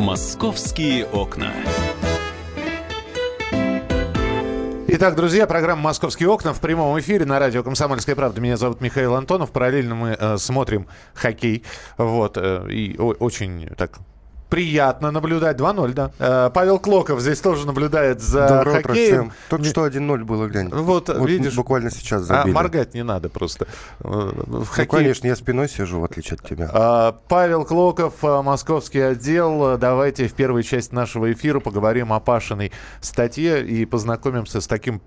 Московские 0.00 1.04
окна. 1.04 1.52
Итак, 4.88 5.14
друзья, 5.14 5.46
программа 5.46 5.82
«Московские 5.82 6.30
окна» 6.30 6.54
в 6.54 6.60
прямом 6.60 6.98
эфире 7.00 7.26
на 7.26 7.38
радио 7.38 7.62
«Комсомольская 7.62 8.16
правда». 8.16 8.40
Меня 8.40 8.56
зовут 8.56 8.80
Михаил 8.80 9.14
Антонов. 9.14 9.50
Параллельно 9.52 9.94
мы 9.94 10.16
э, 10.18 10.38
смотрим 10.38 10.86
хоккей. 11.12 11.64
Вот. 11.98 12.38
Э, 12.38 12.66
и 12.70 12.96
о- 12.98 13.12
очень 13.12 13.68
так 13.76 13.98
приятно 14.50 15.10
наблюдать. 15.10 15.56
2-0, 15.56 15.92
да. 15.94 16.10
Э, 16.18 16.50
Павел 16.52 16.78
Клоков 16.78 17.20
здесь 17.20 17.40
тоже 17.40 17.66
наблюдает 17.66 18.20
за 18.20 18.48
Доброе 18.48 18.82
хоккеем. 18.82 19.30
всем. 19.30 19.32
Только 19.48 19.64
что 19.64 19.86
1-0 19.86 20.24
было, 20.24 20.46
глянь. 20.48 20.68
Вот, 20.68 21.08
видишь. 21.24 21.54
Буквально 21.54 21.90
сейчас 21.90 22.22
А, 22.24 22.24
забили. 22.24 22.52
моргать 22.54 22.92
не 22.94 23.02
надо 23.04 23.28
просто. 23.30 23.66
Э, 24.00 24.08
В 24.08 24.46
Ну, 24.48 24.64
хоккее 24.64 24.86
конечно, 24.86 25.26
я 25.28 25.36
спиной 25.36 25.68
сижу, 25.68 26.00
в 26.00 26.04
отличие 26.04 26.34
от 26.34 26.46
тебя. 26.46 26.68
А, 26.72 27.12
Павел 27.28 27.64
Клоков, 27.64 28.14
а, 28.22 28.42
московский 28.42 29.00
отдел. 29.00 29.78
Давайте 29.78 30.26
в 30.28 30.34
первой 30.34 30.62
части 30.64 30.94
нашего 30.94 31.32
эфира 31.32 31.60
поговорим 31.60 32.12
о 32.12 32.20
Пашиной 32.20 32.72
статье 33.00 33.64
и 33.64 33.84
познакомимся 33.86 34.60
с 34.60 34.66
таким 34.66 35.00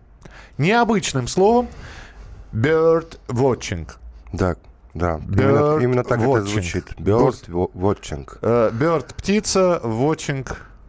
необычным 0.57 1.27
словом 1.27 1.67
bird 2.53 3.17
watching. 3.27 3.87
Да, 4.31 4.55
да. 4.93 5.15
Bird 5.17 5.77
Именно, 5.77 5.83
именно 5.83 6.03
так 6.03 6.19
watching. 6.19 6.37
это 6.39 6.45
звучит. 6.47 6.85
Bird 6.97 7.47
wa- 7.49 7.71
watching. 7.73 8.27
Э, 8.41 8.71
Bird 8.71 9.13
птица, 9.15 9.79
watching 9.83 10.47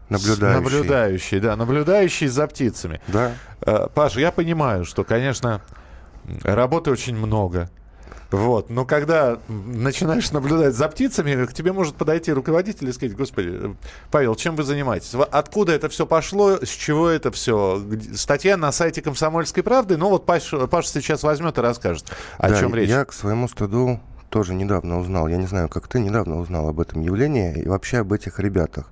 Наблюдающий. 0.08 0.60
наблюдающий, 0.62 1.40
да, 1.40 1.56
наблюдающий 1.56 2.26
за 2.28 2.46
птицами. 2.46 3.00
Да. 3.08 3.32
Э, 3.66 3.88
Паш, 3.94 4.16
я 4.16 4.30
понимаю, 4.32 4.84
что, 4.84 5.04
конечно, 5.04 5.60
работы 6.42 6.90
очень 6.90 7.16
много. 7.16 7.70
Вот. 8.34 8.70
Но 8.70 8.84
когда 8.84 9.38
начинаешь 9.48 10.30
наблюдать 10.32 10.74
за 10.74 10.88
птицами, 10.88 11.46
к 11.46 11.52
тебе 11.52 11.72
может 11.72 11.94
подойти 11.94 12.32
руководитель 12.32 12.88
и 12.88 12.92
сказать, 12.92 13.16
господи, 13.16 13.76
Павел, 14.10 14.34
чем 14.34 14.56
вы 14.56 14.64
занимаетесь? 14.64 15.14
Откуда 15.14 15.72
это 15.72 15.88
все 15.88 16.06
пошло? 16.06 16.58
С 16.62 16.68
чего 16.68 17.08
это 17.08 17.30
все? 17.30 17.82
Статья 18.14 18.56
на 18.56 18.72
сайте 18.72 19.02
«Комсомольской 19.02 19.62
правды». 19.62 19.96
Ну 19.96 20.08
вот 20.10 20.26
Паша, 20.26 20.66
Паша 20.66 20.88
сейчас 20.88 21.22
возьмет 21.22 21.58
и 21.58 21.60
расскажет, 21.60 22.10
о 22.38 22.48
Да, 22.48 22.60
чем 22.60 22.74
речь. 22.74 22.88
Я 22.88 23.04
к 23.04 23.12
своему 23.12 23.48
стыду 23.48 24.00
тоже 24.30 24.54
недавно 24.54 24.98
узнал. 24.98 25.28
Я 25.28 25.36
не 25.36 25.46
знаю, 25.46 25.68
как 25.68 25.86
ты 25.86 26.00
недавно 26.00 26.38
узнал 26.40 26.68
об 26.68 26.80
этом 26.80 27.00
явлении 27.00 27.54
и 27.62 27.68
вообще 27.68 27.98
об 27.98 28.12
этих 28.12 28.40
ребятах, 28.40 28.90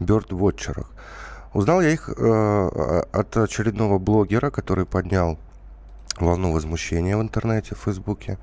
бёрд-вотчерах. 0.00 0.90
Узнал 1.54 1.80
я 1.80 1.90
их 1.90 2.08
э, 2.08 3.02
от 3.12 3.36
очередного 3.36 3.98
блогера, 3.98 4.50
который 4.50 4.86
поднял 4.86 5.38
волну 6.24 6.52
возмущения 6.52 7.16
в 7.16 7.22
интернете, 7.22 7.74
в 7.74 7.78
Фейсбуке. 7.78 8.38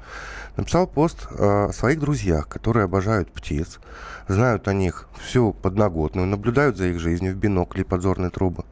Написал 0.58 0.88
пост 0.88 1.28
э, 1.32 1.68
о 1.70 1.74
своих 1.74 2.00
друзьях, 2.00 2.48
которые 2.48 2.86
обожают 2.86 3.32
птиц, 3.32 3.80
знают 4.28 4.68
о 4.68 4.74
них 4.74 5.08
всю 5.20 5.54
подноготную, 5.54 6.28
наблюдают 6.28 6.78
за 6.78 6.88
их 6.88 7.00
жизнью 7.00 7.34
в 7.34 7.38
бинокли 7.38 7.82
и 7.82 7.84
подзорные 7.84 8.30
трубы, 8.30 8.66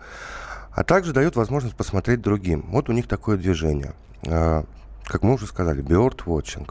а 0.72 0.84
также 0.84 1.14
дают 1.14 1.36
возможность 1.36 1.76
посмотреть 1.76 2.22
другим. 2.22 2.66
Вот 2.70 2.90
у 2.90 2.94
них 2.94 3.08
такое 3.08 3.38
движение. 3.38 3.94
Э, 4.24 4.64
как 5.04 5.24
мы 5.24 5.34
уже 5.34 5.48
сказали, 5.48 5.84
bird 5.84 6.26
watching. 6.26 6.70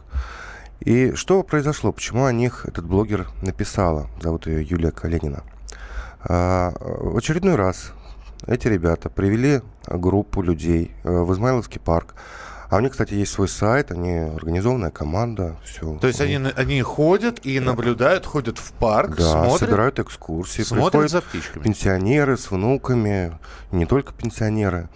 И 0.81 1.12
что 1.15 1.43
произошло? 1.43 1.91
Почему 1.91 2.27
о 2.27 2.33
них 2.33 2.67
этот 2.67 2.84
блогер 2.84 3.28
написала? 3.43 4.09
Зовут 4.21 4.47
ее 4.47 4.62
Юлия 4.62 4.91
Калинина. 4.91 5.43
А, 6.28 6.73
В 6.81 7.17
очередной 7.17 7.55
раз 7.55 7.93
эти 8.47 8.69
ребята 8.69 9.09
привели 9.09 9.62
группу 9.87 10.42
людей 10.42 10.92
э, 11.05 11.11
в 11.11 11.33
Измайловский 11.33 11.81
парк. 11.81 12.15
А 12.69 12.77
у 12.77 12.81
них, 12.81 12.93
кстати, 12.93 13.15
есть 13.15 13.33
свой 13.33 13.48
сайт, 13.48 13.93
они 13.93 14.11
организованная 14.11 14.91
команда, 14.91 15.56
все. 15.65 15.98
То 15.98 16.09
есть 16.09 16.20
они, 16.20 16.34
они 16.56 16.83
ходят 16.83 17.47
и 17.47 17.61
наблюдают, 17.61 18.27
ходят 18.27 18.59
в 18.59 18.73
парк, 18.73 19.17
да, 19.17 19.31
смотрят, 19.31 19.61
собирают 19.61 19.98
экскурсии, 20.01 20.62
смотрят 20.62 21.11
за 21.11 21.20
птичками. 21.20 21.62
пенсионеры 21.62 22.37
с 22.37 22.51
внуками, 22.51 23.39
не 23.71 23.87
только 23.87 24.12
пенсионеры. 24.12 24.88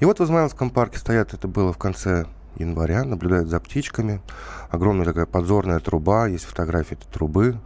И 0.00 0.04
вот 0.04 0.20
в 0.20 0.24
Измайловском 0.24 0.68
парке 0.68 0.98
стоят, 0.98 1.32
это 1.32 1.48
было 1.48 1.72
в 1.72 1.78
конце 1.78 2.26
января, 2.56 3.04
наблюдают 3.04 3.48
за 3.48 3.58
птичками. 3.58 4.20
Огромная 4.70 5.06
такая 5.06 5.26
подзорная 5.26 5.80
труба, 5.80 6.26
есть 6.26 6.44
фотографии 6.44 6.94
этой 6.94 7.10
трубы. 7.10 7.56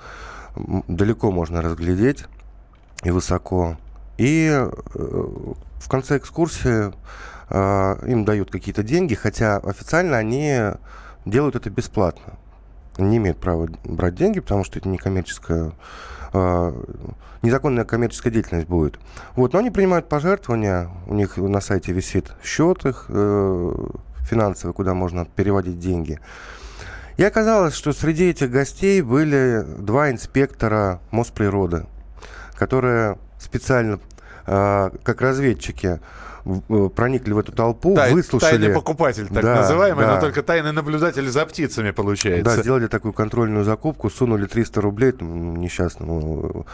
Далеко 0.87 1.33
можно 1.33 1.63
разглядеть 1.63 2.27
и 3.03 3.11
высоко. 3.11 3.77
И 4.19 4.49
э, 4.51 4.71
в 4.95 5.89
конце 5.89 6.19
экскурсии 6.19 6.93
э, 7.51 8.07
им 8.07 8.25
дают 8.25 8.51
какие-то 8.51 8.83
деньги, 8.83 9.15
хотя 9.15 9.59
официально 9.59 10.17
они 10.17 10.59
делают 11.25 11.57
это 11.57 11.71
бесплатно. 11.71 12.35
Не 12.99 13.19
имеют 13.19 13.39
права 13.39 13.69
брать 13.85 14.17
деньги, 14.17 14.41
потому 14.41 14.65
что 14.65 14.81
это 14.81 14.89
не 14.89 14.99
коммерческая 14.99 15.71
э, 16.33 16.83
незаконная 17.43 17.85
коммерческая 17.85 18.33
деятельность 18.33 18.67
будет. 18.67 18.99
Вот, 19.37 19.53
но 19.53 19.61
они 19.61 19.71
принимают 19.71 20.09
пожертвования, 20.09 20.91
у 21.07 21.15
них 21.15 21.37
на 21.37 21.61
сайте 21.61 21.93
висит 21.93 22.33
счет 22.43 22.85
их 22.85 23.07
финансовый, 23.09 24.73
куда 24.73 24.95
можно 24.95 25.25
переводить 25.25 25.79
деньги. 25.79 26.19
И 27.17 27.25
оказалось, 27.25 27.75
что 27.75 27.93
среди 27.93 28.31
этих 28.31 28.51
гостей 28.51 29.01
были 29.03 29.65
два 29.79 30.11
инспектора 30.11 31.01
Мосприроды, 31.11 31.87
которые 32.55 33.19
специально, 33.39 33.99
как 34.49 35.21
разведчики, 35.21 36.01
э, 36.45 36.89
проникли 36.95 37.33
в 37.33 37.39
эту 37.39 37.53
толпу, 37.53 37.95
Тай- 37.95 38.13
выслушали... 38.13 38.59
Тайный 38.59 38.75
покупатель, 38.75 39.27
так 39.29 39.43
Да, 39.43 39.57
называемый, 39.57 40.07
но 40.07 40.15
да. 40.15 40.21
только 40.21 40.43
тайный 40.43 40.73
наблюдатель 40.73 41.29
за 41.29 41.45
птицами 41.45 41.91
получается. 41.91 42.57
Да, 42.57 42.63
сделали 42.63 42.87
такую 42.87 43.13
контрольную 43.13 43.65
закупку, 43.65 44.09
сунули 44.09 44.47
300 44.47 44.81
рублей 44.81 45.11
этому 45.11 45.57
несчастному 45.57 46.67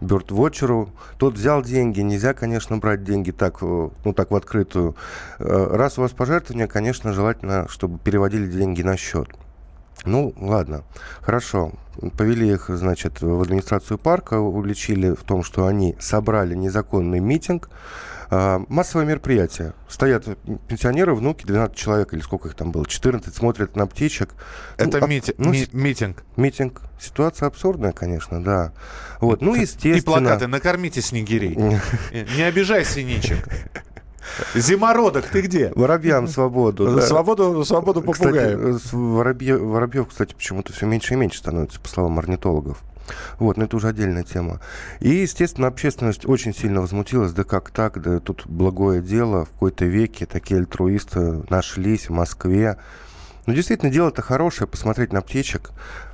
бёрдвотчеру. 0.00 0.90
Тот 1.18 1.34
взял 1.34 1.62
деньги. 1.62 2.00
Нельзя, 2.00 2.32
конечно, 2.34 2.78
брать 2.78 3.04
деньги 3.04 3.30
так, 3.30 3.58
э, 3.60 3.88
ну, 4.04 4.12
так 4.14 4.30
в 4.30 4.36
открытую. 4.36 4.96
Э, 5.38 5.68
Раз 5.72 5.98
у 5.98 6.02
вас 6.02 6.12
пожертвование, 6.12 6.66
конечно, 6.66 7.12
желательно, 7.12 7.66
чтобы 7.68 7.98
переводили 7.98 8.46
деньги 8.46 8.82
на 8.82 8.96
счет. 8.96 9.28
Ну, 10.04 10.32
ладно, 10.36 10.84
хорошо. 11.20 11.72
Повели 12.16 12.48
их, 12.52 12.66
значит, 12.68 13.20
в 13.20 13.40
администрацию 13.42 13.98
парка, 13.98 14.38
уличили 14.38 15.10
в 15.10 15.22
том, 15.24 15.42
что 15.42 15.66
они 15.66 15.96
собрали 15.98 16.54
незаконный 16.54 17.18
митинг. 17.20 17.68
А, 18.30 18.60
Массовое 18.68 19.06
мероприятие. 19.06 19.72
Стоят 19.88 20.26
пенсионеры, 20.68 21.14
внуки, 21.14 21.46
12 21.46 21.74
человек, 21.74 22.12
или 22.12 22.20
сколько 22.20 22.48
их 22.48 22.54
там 22.54 22.70
было, 22.72 22.86
14, 22.86 23.34
смотрят 23.34 23.74
на 23.74 23.86
птичек. 23.86 24.34
Это 24.76 24.98
Ну, 24.98 25.04
а- 25.06 25.08
мити- 25.08 25.34
ну, 25.38 25.50
ми- 25.50 25.68
митинг. 25.72 26.22
Митинг. 26.36 26.82
Ситуация 27.00 27.46
абсурдная, 27.46 27.92
конечно, 27.92 28.42
да. 28.44 28.72
Вот, 29.20 29.40
ну, 29.40 29.54
И 29.54 29.60
естественно... 29.60 30.02
плакаты 30.02 30.46
«Накормите 30.46 31.00
снегирей». 31.00 31.56
Не 32.36 32.42
обижай 32.42 32.84
синичек. 32.84 33.48
Зимородок, 34.54 35.26
ты 35.26 35.40
где? 35.42 35.72
Воробьям 35.74 36.28
свободу. 36.28 36.96
да. 36.96 37.02
Свободу, 37.02 37.64
свободу 37.64 38.02
попугаем. 38.02 38.76
Кстати, 38.76 38.88
с- 38.88 38.92
воробье- 38.92 39.58
воробьев, 39.58 40.08
кстати, 40.08 40.34
почему-то 40.34 40.72
все 40.72 40.86
меньше 40.86 41.14
и 41.14 41.16
меньше 41.16 41.38
становится, 41.38 41.80
по 41.80 41.88
словам 41.88 42.18
орнитологов. 42.18 42.82
Вот, 43.38 43.56
но 43.56 43.64
это 43.64 43.74
уже 43.76 43.88
отдельная 43.88 44.22
тема. 44.22 44.60
И, 45.00 45.08
естественно, 45.08 45.66
общественность 45.66 46.26
очень 46.28 46.54
сильно 46.54 46.82
возмутилась. 46.82 47.32
Да 47.32 47.42
как 47.44 47.70
так? 47.70 48.00
Да 48.02 48.18
тут 48.20 48.42
благое 48.46 49.00
дело. 49.00 49.46
В 49.46 49.50
какой-то 49.50 49.86
веке 49.86 50.26
такие 50.26 50.60
альтруисты 50.60 51.42
нашлись 51.48 52.10
в 52.10 52.12
Москве. 52.12 52.76
Ну, 53.48 53.54
действительно, 53.54 53.90
дело-то 53.90 54.20
хорошее, 54.20 54.68
посмотреть 54.68 55.10
на 55.14 55.22
птичек. 55.22 55.70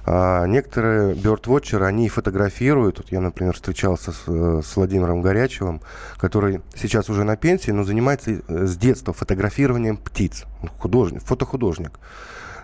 А, 0.06 0.46
некоторые 0.46 1.16
бёрдвотчеры, 1.16 1.84
они 1.84 2.08
фотографируют. 2.08 2.98
Вот 2.98 3.10
я, 3.10 3.20
например, 3.20 3.54
встречался 3.54 4.12
с, 4.12 4.22
э, 4.28 4.60
с 4.64 4.76
Владимиром 4.76 5.20
Горячевым, 5.20 5.80
который 6.16 6.62
сейчас 6.76 7.10
уже 7.10 7.24
на 7.24 7.36
пенсии, 7.36 7.72
но 7.72 7.82
занимается 7.82 8.30
э, 8.30 8.66
с 8.66 8.76
детства 8.76 9.12
фотографированием 9.12 9.96
птиц. 9.96 10.44
Художник, 10.78 11.24
фотохудожник. 11.24 11.98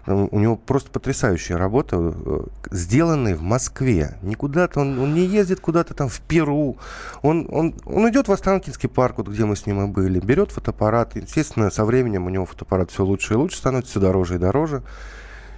У 0.06 0.38
него 0.38 0.56
просто 0.56 0.90
потрясающая 0.90 1.56
работа, 1.56 1.96
э, 1.98 2.40
сделанная 2.70 3.36
в 3.36 3.42
Москве. 3.42 4.16
Никуда-то 4.22 4.80
он, 4.80 4.98
он 4.98 5.14
не 5.14 5.26
ездит 5.26 5.60
куда-то 5.60 5.94
там 5.94 6.08
в 6.08 6.20
Перу. 6.20 6.78
Он, 7.22 7.46
он, 7.50 7.74
он 7.84 8.08
идет 8.10 8.28
в 8.28 8.32
Останкинский 8.32 8.88
парк, 8.88 9.18
вот 9.18 9.28
где 9.28 9.44
мы 9.44 9.56
с 9.56 9.66
ним 9.66 9.82
и 9.82 9.86
были, 9.86 10.20
берет 10.20 10.52
фотоаппарат. 10.52 11.16
Естественно, 11.16 11.70
со 11.70 11.84
временем 11.84 12.26
у 12.26 12.30
него 12.30 12.46
фотоаппарат 12.46 12.90
все 12.90 13.04
лучше 13.04 13.34
и 13.34 13.36
лучше 13.36 13.58
становится, 13.58 13.92
все 13.92 14.00
дороже 14.00 14.36
и 14.36 14.38
дороже. 14.38 14.82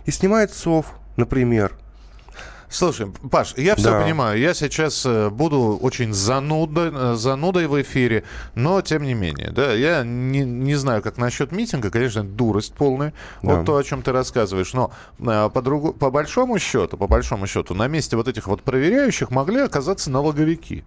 И 0.06 0.10
снимает 0.10 0.52
сов, 0.52 0.86
например. 1.16 1.72
Слушай, 2.72 3.12
Паш, 3.30 3.54
я 3.58 3.76
все 3.76 3.90
Да. 3.90 4.00
понимаю. 4.02 4.38
Я 4.40 4.54
сейчас 4.54 5.04
э, 5.04 5.28
буду 5.28 5.78
очень 5.82 6.14
занудой, 6.14 6.90
э, 6.92 7.14
занудой 7.16 7.66
в 7.66 7.80
эфире, 7.82 8.24
но 8.54 8.80
тем 8.80 9.02
не 9.02 9.12
менее, 9.12 9.50
да, 9.50 9.72
я 9.74 10.02
не, 10.04 10.40
не 10.40 10.74
знаю, 10.74 11.02
как 11.02 11.18
насчет 11.18 11.52
митинга, 11.52 11.90
конечно, 11.90 12.24
дурость 12.24 12.72
полная, 12.74 13.12
Да. 13.42 13.56
вот 13.56 13.66
то, 13.66 13.76
о 13.76 13.84
чем 13.84 14.00
ты 14.02 14.10
рассказываешь, 14.12 14.72
но 14.72 14.90
э, 15.20 15.50
по, 15.52 15.60
другу- 15.60 15.92
по 15.92 16.10
большому 16.10 16.58
счету, 16.58 16.96
по 16.96 17.06
большому 17.06 17.46
счету, 17.46 17.74
на 17.74 17.88
месте 17.88 18.16
вот 18.16 18.26
этих 18.26 18.46
вот 18.46 18.62
проверяющих 18.62 19.30
могли 19.30 19.60
оказаться 19.60 20.10
налоговики, 20.10 20.84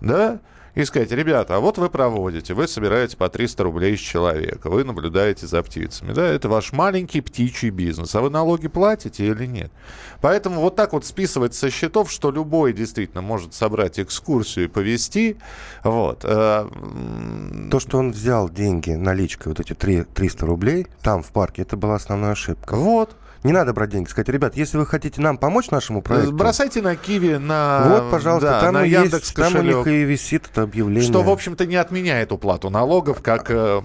да, 0.00 0.38
и 0.78 0.84
сказать, 0.84 1.10
ребята, 1.10 1.56
а 1.56 1.58
вот 1.58 1.76
вы 1.76 1.90
проводите, 1.90 2.54
вы 2.54 2.68
собираете 2.68 3.16
по 3.16 3.28
300 3.28 3.64
рублей 3.64 3.96
с 3.96 4.00
человека, 4.00 4.70
вы 4.70 4.84
наблюдаете 4.84 5.48
за 5.48 5.60
птицами, 5.64 6.12
да, 6.12 6.24
это 6.24 6.48
ваш 6.48 6.72
маленький 6.72 7.20
птичий 7.20 7.70
бизнес, 7.70 8.14
а 8.14 8.20
вы 8.20 8.30
налоги 8.30 8.68
платите 8.68 9.26
или 9.26 9.44
нет? 9.44 9.72
Поэтому 10.20 10.60
вот 10.60 10.76
так 10.76 10.92
вот 10.92 11.04
списывать 11.04 11.54
со 11.54 11.68
счетов, 11.70 12.12
что 12.12 12.30
любой 12.30 12.72
действительно 12.72 13.22
может 13.22 13.54
собрать 13.54 13.98
экскурсию 13.98 14.66
и 14.66 14.68
повести, 14.68 15.36
вот. 15.82 16.20
Э, 16.22 16.68
То, 17.72 17.80
что 17.80 17.98
он 17.98 18.12
взял 18.12 18.48
деньги 18.48 18.90
наличкой, 18.92 19.48
вот 19.48 19.58
эти 19.58 19.74
3, 19.74 20.04
300 20.04 20.46
рублей, 20.46 20.86
там 21.02 21.24
в 21.24 21.32
парке, 21.32 21.62
это 21.62 21.76
была 21.76 21.96
основная 21.96 22.32
ошибка. 22.32 22.76
Вот. 22.76 23.16
Не 23.48 23.54
надо 23.54 23.72
брать 23.72 23.88
деньги. 23.88 24.06
Сказать, 24.10 24.28
ребят, 24.28 24.56
если 24.56 24.76
вы 24.76 24.84
хотите 24.84 25.22
нам 25.22 25.38
помочь 25.38 25.70
нашему 25.70 26.02
проекту... 26.02 26.32
Бросайте 26.32 26.82
на 26.82 26.96
Киви, 26.96 27.38
на... 27.38 27.86
Вот, 27.88 28.10
пожалуйста, 28.10 28.46
да, 28.50 28.60
там, 28.60 28.74
на 28.74 28.82
Яндекс 28.84 29.22
есть, 29.22 29.34
там 29.36 29.56
у 29.56 29.62
них 29.62 29.86
и 29.86 30.02
висит 30.04 30.48
это 30.52 30.64
объявление. 30.64 31.08
Что, 31.08 31.22
в 31.22 31.30
общем-то, 31.30 31.64
не 31.64 31.76
отменяет 31.76 32.30
уплату 32.30 32.68
налогов, 32.68 33.22
как 33.22 33.50
э, 33.50 33.80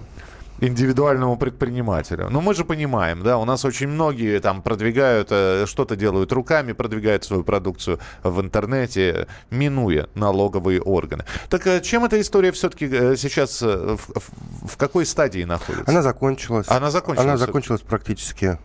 индивидуальному 0.60 1.38
предпринимателю. 1.38 2.28
Но 2.28 2.42
мы 2.42 2.54
же 2.54 2.66
понимаем, 2.66 3.22
да, 3.22 3.38
у 3.38 3.46
нас 3.46 3.64
очень 3.64 3.88
многие 3.88 4.38
там 4.40 4.60
продвигают, 4.60 5.28
э, 5.30 5.64
что-то 5.66 5.96
делают 5.96 6.30
руками, 6.32 6.72
продвигают 6.72 7.24
свою 7.24 7.42
продукцию 7.42 8.00
в 8.22 8.42
интернете, 8.42 9.28
минуя 9.48 10.08
налоговые 10.14 10.82
органы. 10.82 11.24
Так 11.48 11.66
э, 11.66 11.80
чем 11.80 12.04
эта 12.04 12.20
история 12.20 12.52
все-таки 12.52 12.86
сейчас, 13.16 13.62
в, 13.62 13.96
в- 13.96 14.68
в 14.68 14.76
какой 14.76 15.06
стадии 15.06 15.44
находится? 15.44 15.90
Она 15.90 16.02
закончилась. 16.02 16.66
Она 16.68 16.90
закончилась. 16.90 17.26
Она 17.26 17.38
закончилась 17.38 17.80
практически 17.80 18.58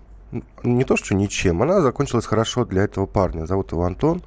не 0.63 0.83
то, 0.83 0.95
что 0.95 1.15
ничем. 1.15 1.61
Она 1.61 1.81
закончилась 1.81 2.25
хорошо 2.25 2.65
для 2.65 2.83
этого 2.83 3.05
парня. 3.05 3.45
Зовут 3.45 3.71
его 3.71 3.85
Антон, 3.85 4.21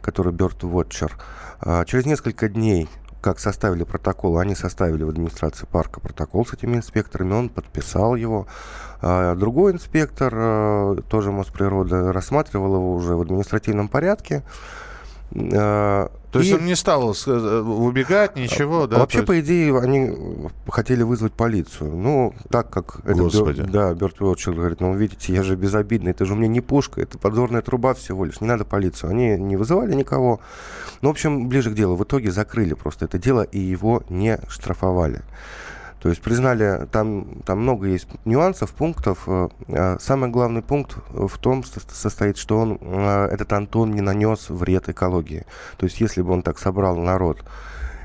который 0.00 0.32
Бёрд 0.32 0.62
Watcher. 0.62 1.12
А, 1.60 1.84
Через 1.84 2.06
несколько 2.06 2.48
дней, 2.48 2.88
как 3.20 3.38
составили 3.38 3.84
протокол, 3.84 4.38
они 4.38 4.54
составили 4.54 5.02
в 5.02 5.08
администрации 5.08 5.66
парка 5.66 6.00
протокол 6.00 6.44
с 6.44 6.52
этими 6.52 6.76
инспекторами, 6.76 7.32
он 7.32 7.48
подписал 7.48 8.16
его. 8.16 8.46
А 9.00 9.34
Другой 9.34 9.72
инспектор, 9.72 10.32
э, 10.34 10.96
тоже 11.08 11.30
Мосприроды, 11.30 12.12
рассматривал 12.12 12.74
его 12.76 12.94
уже 12.94 13.16
в 13.16 13.22
административном 13.22 13.88
порядке. 13.88 14.42
А, 15.32 16.10
То 16.30 16.38
есть 16.38 16.50
и- 16.52 16.54
он 16.54 16.64
не 16.64 16.76
стал 16.76 17.12
с- 17.14 17.26
э, 17.26 17.60
убегать, 17.60 18.36
ничего, 18.36 18.86
да? 18.86 18.98
Вообще, 18.98 19.18
есть- 19.18 19.26
по 19.26 19.40
идее, 19.40 19.76
они 19.78 20.48
хотели 20.68 21.02
вызвать 21.02 21.32
полицию. 21.32 21.96
Ну, 21.96 22.34
так 22.50 22.70
как 22.70 23.00
это 23.04 23.14
Господи. 23.14 23.60
Бёр- 23.62 23.70
да, 23.70 23.94
Берт 23.94 24.20
Уотчер 24.20 24.52
говорит, 24.52 24.80
ну, 24.80 24.94
видите, 24.94 25.32
я 25.32 25.42
же 25.42 25.56
безобидный, 25.56 26.12
это 26.12 26.24
же 26.24 26.34
у 26.34 26.36
меня 26.36 26.48
не 26.48 26.60
пушка, 26.60 27.00
это 27.00 27.18
подзорная 27.18 27.62
труба 27.62 27.94
всего 27.94 28.24
лишь, 28.24 28.40
не 28.40 28.46
надо 28.46 28.64
полицию. 28.64 29.10
Они 29.10 29.36
не 29.36 29.56
вызывали 29.56 29.94
никого. 29.94 30.40
Ну, 31.02 31.08
в 31.08 31.12
общем, 31.12 31.48
ближе 31.48 31.70
к 31.70 31.74
делу. 31.74 31.96
В 31.96 32.04
итоге 32.04 32.30
закрыли 32.30 32.74
просто 32.74 33.06
это 33.06 33.18
дело, 33.18 33.42
и 33.42 33.58
его 33.58 34.02
не 34.08 34.38
штрафовали. 34.48 35.22
То 36.04 36.10
есть 36.10 36.20
признали, 36.20 36.86
там, 36.92 37.40
там 37.46 37.60
много 37.60 37.86
есть 37.86 38.06
нюансов, 38.26 38.74
пунктов. 38.74 39.22
Э, 39.26 39.48
а 39.68 39.96
Самый 39.98 40.28
главный 40.28 40.60
пункт 40.60 40.98
в 41.08 41.38
том 41.38 41.64
со- 41.64 41.80
состоит, 41.80 42.36
что 42.36 42.58
он, 42.58 42.78
э, 42.78 43.28
этот 43.32 43.50
Антон 43.54 43.92
не 43.94 44.02
нанес 44.02 44.50
вред 44.50 44.90
экологии. 44.90 45.46
То 45.78 45.84
есть 45.86 46.02
если 46.02 46.20
бы 46.20 46.32
он 46.32 46.42
так 46.42 46.58
собрал 46.58 46.98
народ, 46.98 47.42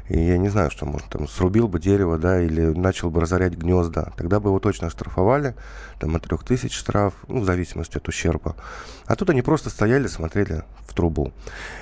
и 0.07 0.17
я 0.17 0.37
не 0.37 0.47
знаю, 0.47 0.71
что 0.71 0.85
может, 0.85 1.09
там, 1.09 1.27
срубил 1.27 1.67
бы 1.67 1.77
дерево, 1.77 2.17
да, 2.17 2.41
или 2.41 2.67
начал 2.67 3.09
бы 3.09 3.19
разорять 3.19 3.57
гнезда, 3.57 4.13
тогда 4.15 4.39
бы 4.39 4.47
его 4.49 4.59
точно 4.59 4.87
оштрафовали, 4.87 5.55
там, 5.99 6.15
от 6.15 6.23
трех 6.23 6.45
тысяч 6.45 6.73
штраф, 6.73 7.15
ну, 7.27 7.41
в 7.41 7.45
зависимости 7.45 7.97
от 7.97 8.07
ущерба. 8.07 8.55
А 9.07 9.17
тут 9.17 9.29
они 9.29 9.41
просто 9.41 9.69
стояли, 9.69 10.07
смотрели 10.07 10.63
в 10.87 10.93
трубу. 10.93 11.33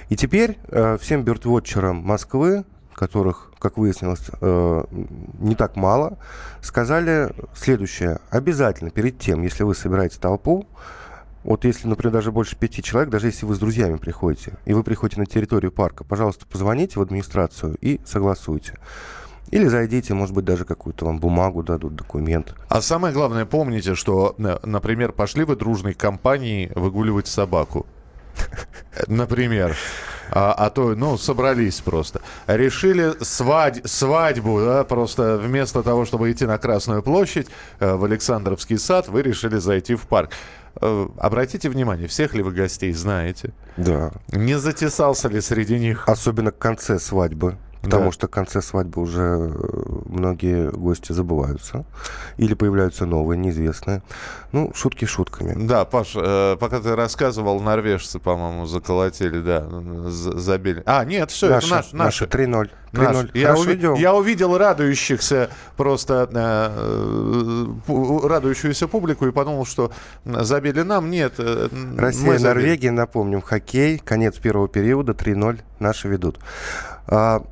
И 0.10 0.16
теперь 0.16 0.58
э, 0.70 0.98
всем 1.00 1.22
бёрдвотчерам 1.22 1.98
Москвы, 1.98 2.66
которых, 2.98 3.52
как 3.60 3.78
выяснилось, 3.78 4.24
э, 4.42 4.84
не 5.40 5.56
так 5.56 5.76
мало, 5.76 6.18
сказали 6.62 7.30
следующее. 7.54 8.20
Обязательно 8.32 8.90
перед 8.90 9.20
тем, 9.20 9.44
если 9.44 9.64
вы 9.64 9.76
собираете 9.76 10.20
толпу, 10.20 10.66
вот 11.44 11.64
если, 11.64 11.88
например, 11.88 12.12
даже 12.12 12.32
больше 12.32 12.58
пяти 12.58 12.82
человек, 12.82 13.12
даже 13.12 13.28
если 13.28 13.46
вы 13.46 13.56
с 13.56 13.60
друзьями 13.60 13.98
приходите, 13.98 14.58
и 14.66 14.74
вы 14.74 14.84
приходите 14.84 15.22
на 15.22 15.28
территорию 15.28 15.72
парка, 15.72 16.04
пожалуйста, 16.04 16.46
позвоните 16.48 17.00
в 17.00 17.02
администрацию 17.04 17.78
и 17.80 18.02
согласуйте. 18.04 18.74
Или 19.52 19.68
зайдите, 19.68 20.14
может 20.14 20.36
быть, 20.36 20.44
даже 20.44 20.66
какую-то 20.66 21.06
вам 21.06 21.20
бумагу 21.20 21.64
дадут, 21.64 21.96
документ. 21.96 22.54
А 22.68 22.82
самое 22.82 23.14
главное, 23.14 23.46
помните, 23.46 23.96
что, 23.96 24.36
э, 24.38 24.58
например, 24.64 25.14
пошли 25.14 25.46
вы 25.46 25.56
дружной 25.56 25.94
компанией 25.94 26.72
выгуливать 26.76 27.28
собаку. 27.28 27.86
Например. 29.08 29.76
А, 30.30 30.54
а 30.54 30.70
то, 30.70 30.94
ну, 30.96 31.18
собрались 31.18 31.80
просто. 31.80 32.22
Решили 32.48 33.14
свадь- 33.24 33.88
свадьбу, 33.88 34.60
да, 34.60 34.84
просто 34.84 35.38
вместо 35.38 35.84
того, 35.84 36.06
чтобы 36.06 36.32
идти 36.32 36.46
на 36.46 36.58
Красную 36.58 37.02
площадь, 37.02 37.48
э, 37.80 37.94
в 37.96 38.04
Александровский 38.04 38.78
сад, 38.78 39.08
вы 39.08 39.22
решили 39.22 39.58
зайти 39.58 39.96
в 39.96 40.02
парк. 40.02 40.32
Э, 40.82 41.08
Обратите 41.18 41.70
внимание, 41.70 42.08
всех 42.08 42.34
ли 42.36 42.44
вы 42.44 42.52
гостей 42.52 42.92
знаете? 42.94 43.52
Да. 43.78 44.12
Не 44.32 44.60
затесался 44.60 45.30
ли 45.30 45.40
среди 45.42 45.80
них? 45.80 46.10
Особенно 46.10 46.52
к 46.52 46.58
конце 46.58 47.00
свадьбы. 47.00 47.58
Потому 47.90 48.06
Да. 48.08 48.12
что 48.12 48.28
к 48.28 48.32
конце 48.32 48.62
свадьбы 48.62 49.02
уже 49.02 49.22
э, 49.22 49.52
многие 50.06 50.70
гости 50.72 51.14
забываются. 51.14 51.86
Или 52.38 52.54
появляются 52.54 53.06
новые, 53.06 53.38
неизвестные. 53.38 54.02
Ну, 54.52 54.72
шутки 54.76 55.06
шутками. 55.06 55.54
Да, 55.68 55.86
Паш, 55.86 56.14
э, 56.16 56.58
пока 56.60 56.80
ты 56.80 56.96
рассказывал, 56.96 57.60
норвежцы, 57.62 58.20
по-моему, 58.20 58.66
заколотили, 58.66 59.40
да, 59.40 59.66
забили. 60.10 60.84
А, 60.86 61.06
нет, 61.06 61.32
все, 61.32 61.48
это 61.50 61.68
наш, 61.68 61.94
наши. 61.94 62.26
3-0. 62.26 62.70
Наш. 62.94 63.16
3-0. 63.16 63.32
Я, 63.34 63.54
уви- 63.56 64.00
я 64.00 64.14
увидел 64.16 64.58
радующихся 64.58 65.50
просто 65.76 66.30
э, 66.34 67.66
э, 67.88 68.28
радующуюся 68.28 68.88
публику 68.88 69.28
и 69.28 69.32
подумал, 69.32 69.66
что 69.66 69.92
забили 70.26 70.82
нам. 70.82 71.10
Нет, 71.10 71.34
э, 71.38 71.70
Россия. 71.98 72.40
Норвегия, 72.40 72.92
напомним, 72.92 73.42
хоккей, 73.42 73.98
конец 74.00 74.38
первого 74.38 74.68
периода, 74.68 75.14
3-0, 75.14 75.60
наши 75.80 76.08
ведут. 76.08 76.40
А, 77.08 77.44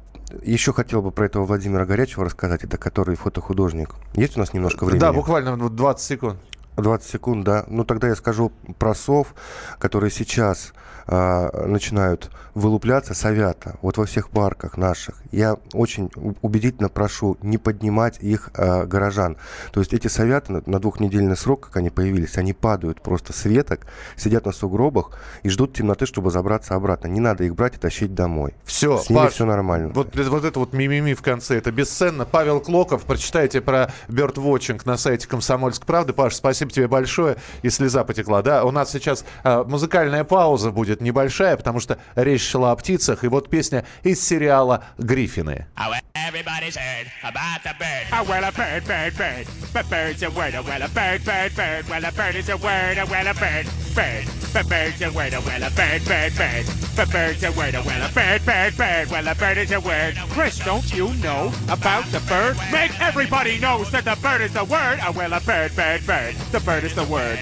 еще 0.44 0.74
хотел 0.74 1.02
бы 1.02 1.12
про 1.12 1.26
этого 1.26 1.46
Владимира 1.46 1.86
Горячего 1.86 2.26
рассказать, 2.26 2.64
это 2.64 2.78
который 2.78 3.16
фотохудожник. 3.16 3.96
Есть 4.16 4.38
у 4.38 4.40
нас 4.40 4.54
немножко 4.54 4.86
времени? 4.86 5.02
Да, 5.02 5.14
буквально 5.14 5.56
ну, 5.56 5.70
20 5.70 6.06
секунд. 6.06 6.40
20 6.78 7.10
секунд, 7.10 7.46
да. 7.46 7.66
Ну, 7.68 7.86
тогда 7.86 8.08
я 8.08 8.16
скажу 8.16 8.52
про 8.80 8.94
сов, 8.94 9.34
которые 9.80 10.12
сейчас 10.12 10.74
а, 11.08 11.68
начинают 11.68 12.32
вылупляться 12.54 13.14
совята. 13.14 13.78
Вот 13.82 13.98
во 13.98 14.06
всех 14.06 14.30
парках 14.30 14.78
наших. 14.78 15.16
Я 15.32 15.58
очень 15.74 16.10
убедительно 16.42 16.90
прошу 16.90 17.38
не 17.42 17.58
поднимать 17.58 18.18
их 18.22 18.50
а, 18.54 18.86
горожан. 18.86 19.38
То 19.72 19.82
есть 19.82 19.94
эти 19.94 20.08
совята 20.08 20.54
на, 20.54 20.64
на 20.66 20.80
двухнедельный 20.80 21.38
срок, 21.38 21.68
как 21.68 21.78
они 21.78 21.90
появились, 21.90 22.38
они 22.38 22.54
падают 22.54 23.02
просто 23.02 23.34
с 23.34 23.46
веток, 23.46 23.82
сидят 24.16 24.46
на 24.46 24.52
сугробах 24.52 25.12
и 25.44 25.50
ждут 25.50 25.74
темноты, 25.74 26.06
чтобы 26.06 26.32
забраться 26.32 26.76
обратно. 26.76 27.08
Не 27.08 27.20
надо 27.20 27.44
их 27.44 27.56
брать 27.56 27.76
и 27.76 27.78
тащить 27.78 28.14
домой. 28.16 28.54
Все, 28.64 28.98
С 28.98 29.10
ними 29.10 29.28
все 29.30 29.46
нормально. 29.46 29.92
Вот, 29.94 30.16
вот 30.16 30.46
это 30.46 30.60
вот 30.60 30.74
мимими 30.74 31.14
в 31.14 31.22
конце, 31.22 31.58
это 31.58 31.72
бесценно. 31.72 32.26
Павел 32.26 32.60
Клоков, 32.60 33.04
прочитайте 33.04 33.62
про 33.62 33.92
бёрдвотчинг 34.08 34.86
на 34.86 34.98
сайте 34.98 35.28
Комсомольск 35.28 35.86
правды. 35.86 36.14
Паш, 36.14 36.36
спасибо 36.36 36.72
тебе 36.72 36.88
большое. 36.88 37.38
И 37.62 37.70
слеза 37.70 38.04
потекла. 38.04 38.42
Да, 38.42 38.64
у 38.64 38.72
нас 38.72 38.92
сейчас 38.92 39.26
а, 39.44 39.64
музыкальная 39.64 40.24
пауза 40.24 40.72
будет 40.72 40.95
небольшая, 41.02 41.58
потому 41.58 41.80
что 41.80 41.98
речь 42.16 42.48
шла 42.48 42.72
о 42.72 42.76
птицах. 42.76 43.24
И 43.24 43.28
вот 43.28 43.50
песня 43.50 43.86
из 44.04 44.26
сериала 44.26 44.84
«Гриффины». 44.98 45.68
Oh. 45.78 45.92
Oh. 45.92 46.02
Oh. 46.02 46.06
Oh. 46.18 46.18
Oh. 46.18 46.46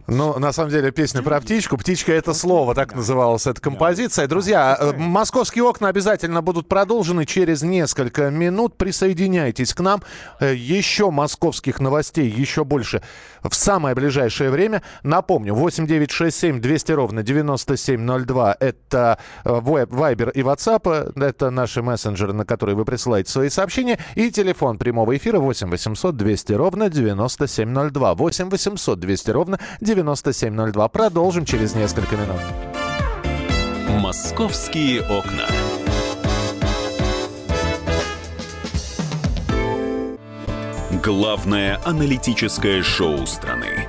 Ну, 0.06 0.38
на 0.38 0.52
самом 0.52 0.70
деле, 0.70 0.90
песня 0.90 1.22
про 1.22 1.40
птичку. 1.40 1.76
Птичка— 1.76 2.12
это 2.14 2.34
слово, 2.34 2.74
так 2.74 2.94
называлась 2.94 3.46
эта 3.46 3.60
композиция. 3.60 4.26
Друзья, 4.26 4.76
э, 4.78 4.92
московские 4.96 5.64
окна 5.64 5.88
обязательно 5.88 6.42
будут 6.42 6.68
продолжены 6.68 7.24
через 7.26 7.62
несколько 7.62 8.30
минут. 8.30 8.76
Присоединяйтесь 8.76 9.74
к 9.74 9.80
нам. 9.80 10.02
Э, 10.40 10.54
Еще 10.54 11.10
московских 11.10 11.80
новостей, 11.80 12.28
еще 12.28 12.64
больше 12.64 13.02
в 13.42 13.54
самое 13.54 13.94
ближайшее 13.94 14.50
время. 14.50 14.82
Напомню, 15.02 15.54
8967 15.54 16.60
200 16.60 16.92
ровно 16.92 17.22
9702— 17.22 18.56
это 18.60 19.18
э, 19.44 19.60
веб, 19.60 19.92
Вайбер 19.92 20.30
и 20.30 20.40
WhatsApp. 20.42 21.12
Это 21.22 21.50
наши 21.50 21.82
мессенджеры, 21.82 22.32
на 22.32 22.44
которые 22.44 22.76
вы 22.76 22.84
присылаете 22.84 23.30
свои 23.30 23.48
сообщения. 23.48 23.98
И 24.14 24.30
телефон 24.30 24.78
прямого 24.78 25.16
эфира 25.16 25.38
8 25.38 25.70
800 25.70 26.16
200 26.16 26.52
ровно 26.52 26.88
9702. 26.90 28.14
8 28.48 28.78
800 28.78 29.00
200 29.00 29.30
ровно 29.30 29.58
9702. 29.80 30.88
Продолжим 30.88 31.44
через 31.44 31.74
несколько 31.74 32.16
минут. 32.16 32.40
Московские 34.00 35.02
окна. 35.02 35.46
Главное 41.02 41.80
аналитическое 41.84 42.82
шоу 42.82 43.26
страны. 43.26 43.88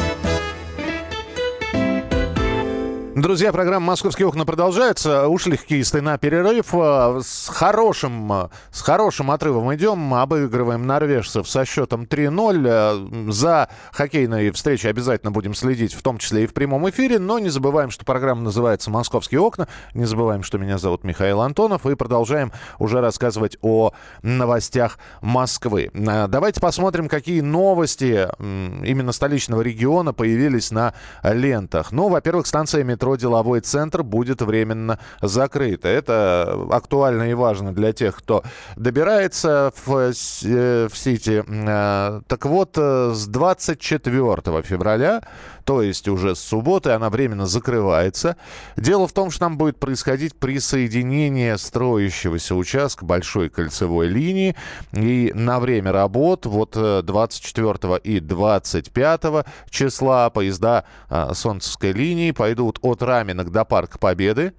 Друзья, 3.21 3.51
программа 3.51 3.85
«Московские 3.85 4.27
окна» 4.27 4.45
продолжается. 4.45 5.27
Ушли 5.27 5.55
хоккеисты 5.55 6.01
на 6.01 6.17
перерыв. 6.17 6.73
А, 6.73 7.19
с 7.21 7.49
хорошим, 7.49 8.33
а, 8.33 8.49
с 8.71 8.81
хорошим 8.81 9.29
отрывом 9.29 9.71
идем. 9.75 10.15
Обыгрываем 10.15 10.87
норвежцев 10.87 11.47
со 11.47 11.63
счетом 11.63 12.07
3-0. 12.07 12.65
А, 12.67 13.31
за 13.31 13.69
хоккейной 13.91 14.49
встречей 14.49 14.89
обязательно 14.89 15.31
будем 15.31 15.53
следить, 15.53 15.93
в 15.93 16.01
том 16.01 16.17
числе 16.17 16.45
и 16.45 16.47
в 16.47 16.55
прямом 16.55 16.89
эфире. 16.89 17.19
Но 17.19 17.37
не 17.37 17.49
забываем, 17.49 17.91
что 17.91 18.05
программа 18.05 18.41
называется 18.41 18.89
«Московские 18.89 19.39
окна». 19.39 19.67
Не 19.93 20.05
забываем, 20.05 20.41
что 20.41 20.57
меня 20.57 20.79
зовут 20.79 21.03
Михаил 21.03 21.41
Антонов. 21.41 21.85
И 21.85 21.93
продолжаем 21.93 22.51
уже 22.79 23.01
рассказывать 23.01 23.55
о 23.61 23.91
новостях 24.23 24.97
Москвы. 25.21 25.91
Давайте 25.93 26.59
посмотрим, 26.59 27.07
какие 27.07 27.41
новости 27.41 28.27
именно 28.39 29.11
столичного 29.11 29.61
региона 29.61 30.11
появились 30.11 30.71
на 30.71 30.95
лентах. 31.21 31.91
Ну, 31.91 32.09
во-первых, 32.09 32.47
станция 32.47 32.83
метро 32.83 33.10
метро 33.11 33.15
«Деловой 33.15 33.61
центр» 33.61 34.03
будет 34.03 34.41
временно 34.41 34.99
закрыто. 35.21 35.87
Это 35.87 36.67
актуально 36.71 37.31
и 37.31 37.33
важно 37.33 37.73
для 37.73 37.93
тех, 37.93 38.15
кто 38.15 38.43
добирается 38.75 39.73
в, 39.85 40.11
э, 40.43 40.87
в 40.89 40.97
Сити. 40.97 41.43
Э, 41.47 42.21
так 42.27 42.45
вот, 42.45 42.77
э, 42.77 43.11
с 43.13 43.27
24 43.27 44.61
февраля 44.61 45.21
то 45.63 45.81
есть 45.81 46.07
уже 46.07 46.35
с 46.35 46.39
субботы 46.39 46.91
она 46.91 47.09
временно 47.09 47.45
закрывается. 47.45 48.35
Дело 48.75 49.07
в 49.07 49.13
том, 49.13 49.31
что 49.31 49.41
там 49.41 49.57
будет 49.57 49.79
происходить 49.79 50.35
присоединение 50.35 51.57
строящегося 51.57 52.55
участка 52.55 53.05
большой 53.05 53.49
кольцевой 53.49 54.07
линии. 54.07 54.55
И 54.91 55.31
на 55.35 55.59
время 55.59 55.91
работ 55.91 56.45
вот 56.45 56.71
24 56.73 57.75
э, 57.83 57.99
и 58.03 58.19
25 58.19 59.45
числа 59.69 60.29
поезда 60.29 60.85
Солнцевской 61.33 61.91
линии 61.91 62.31
пойдут 62.31 62.79
от 62.81 63.00
Раменок 63.01 63.51
до 63.51 63.65
Парка 63.65 63.97
Победы. 63.97 64.53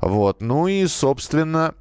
Вот. 0.00 0.40
Ну 0.40 0.66
и, 0.66 0.86
собственно, 0.86 1.74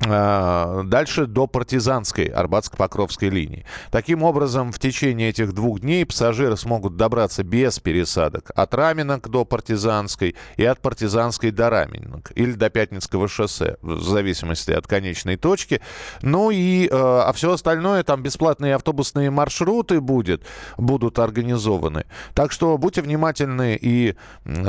дальше 0.00 1.26
до 1.26 1.46
партизанской 1.46 2.26
Арбатско-Покровской 2.26 3.30
линии. 3.30 3.64
Таким 3.90 4.22
образом, 4.22 4.72
в 4.72 4.78
течение 4.78 5.30
этих 5.30 5.52
двух 5.52 5.80
дней 5.80 6.04
пассажиры 6.04 6.56
смогут 6.56 6.96
добраться 6.96 7.42
без 7.42 7.78
пересадок 7.78 8.50
от 8.54 8.74
Раменок 8.74 9.28
до 9.28 9.44
партизанской 9.44 10.36
и 10.56 10.64
от 10.64 10.80
партизанской 10.80 11.50
до 11.50 11.70
Раменок 11.70 12.32
или 12.34 12.52
до 12.52 12.68
Пятницкого 12.68 13.28
шоссе, 13.28 13.78
в 13.82 14.02
зависимости 14.02 14.70
от 14.70 14.86
конечной 14.86 15.36
точки. 15.36 15.80
Ну 16.22 16.50
и, 16.50 16.86
э, 16.86 16.90
а 16.90 17.32
все 17.32 17.52
остальное, 17.52 18.02
там 18.02 18.22
бесплатные 18.22 18.74
автобусные 18.74 19.30
маршруты 19.30 20.00
будет, 20.00 20.42
будут 20.76 21.18
организованы. 21.18 22.04
Так 22.34 22.52
что 22.52 22.76
будьте 22.78 23.02
внимательны 23.02 23.78
и 23.80 24.14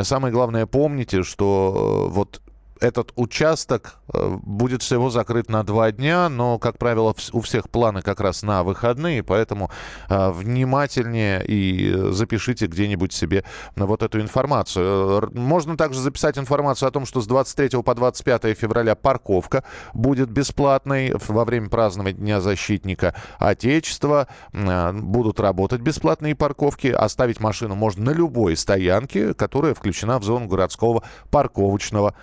самое 0.03 0.33
главное 0.33 0.65
помните, 0.65 1.23
что 1.23 2.07
э, 2.09 2.13
вот 2.13 2.41
этот 2.81 3.11
участок 3.15 3.99
э, 4.13 4.37
будет 4.41 4.81
всего 4.81 5.09
закрыт 5.09 5.49
на 5.49 5.63
два 5.63 5.91
дня, 5.91 6.29
но, 6.29 6.59
как 6.59 6.77
правило, 6.77 7.15
у 7.31 7.41
всех 7.41 7.69
планы 7.69 8.01
как 8.01 8.19
раз 8.19 8.43
на 8.43 8.63
выходные, 8.63 9.23
поэтому 9.23 9.69
э, 10.09 10.31
внимательнее 10.31 11.43
и 11.45 12.11
запишите 12.11 12.67
где-нибудь 12.67 13.13
себе 13.13 13.43
вот 13.75 14.03
эту 14.03 14.19
информацию. 14.19 15.29
Можно 15.33 15.77
также 15.77 15.99
записать 15.99 16.37
информацию 16.37 16.87
о 16.87 16.91
том, 16.91 17.05
что 17.05 17.21
с 17.21 17.27
23 17.27 17.81
по 17.83 17.95
25 17.95 18.57
февраля 18.57 18.95
парковка 18.95 19.63
будет 19.93 20.29
бесплатной 20.29 21.13
во 21.27 21.45
время 21.45 21.69
празднования 21.69 22.17
Дня 22.17 22.41
защитника 22.41 23.13
Отечества. 23.39 24.27
Э, 24.53 24.91
будут 24.93 25.39
работать 25.39 25.81
бесплатные 25.81 26.35
парковки. 26.35 26.87
Оставить 26.87 27.39
машину 27.39 27.75
можно 27.75 28.05
на 28.05 28.11
любой 28.11 28.55
стоянке, 28.55 29.33
которая 29.33 29.73
включена 29.73 30.19
в 30.19 30.23
зону 30.23 30.47
городского 30.47 31.03
парковочного 31.31 32.13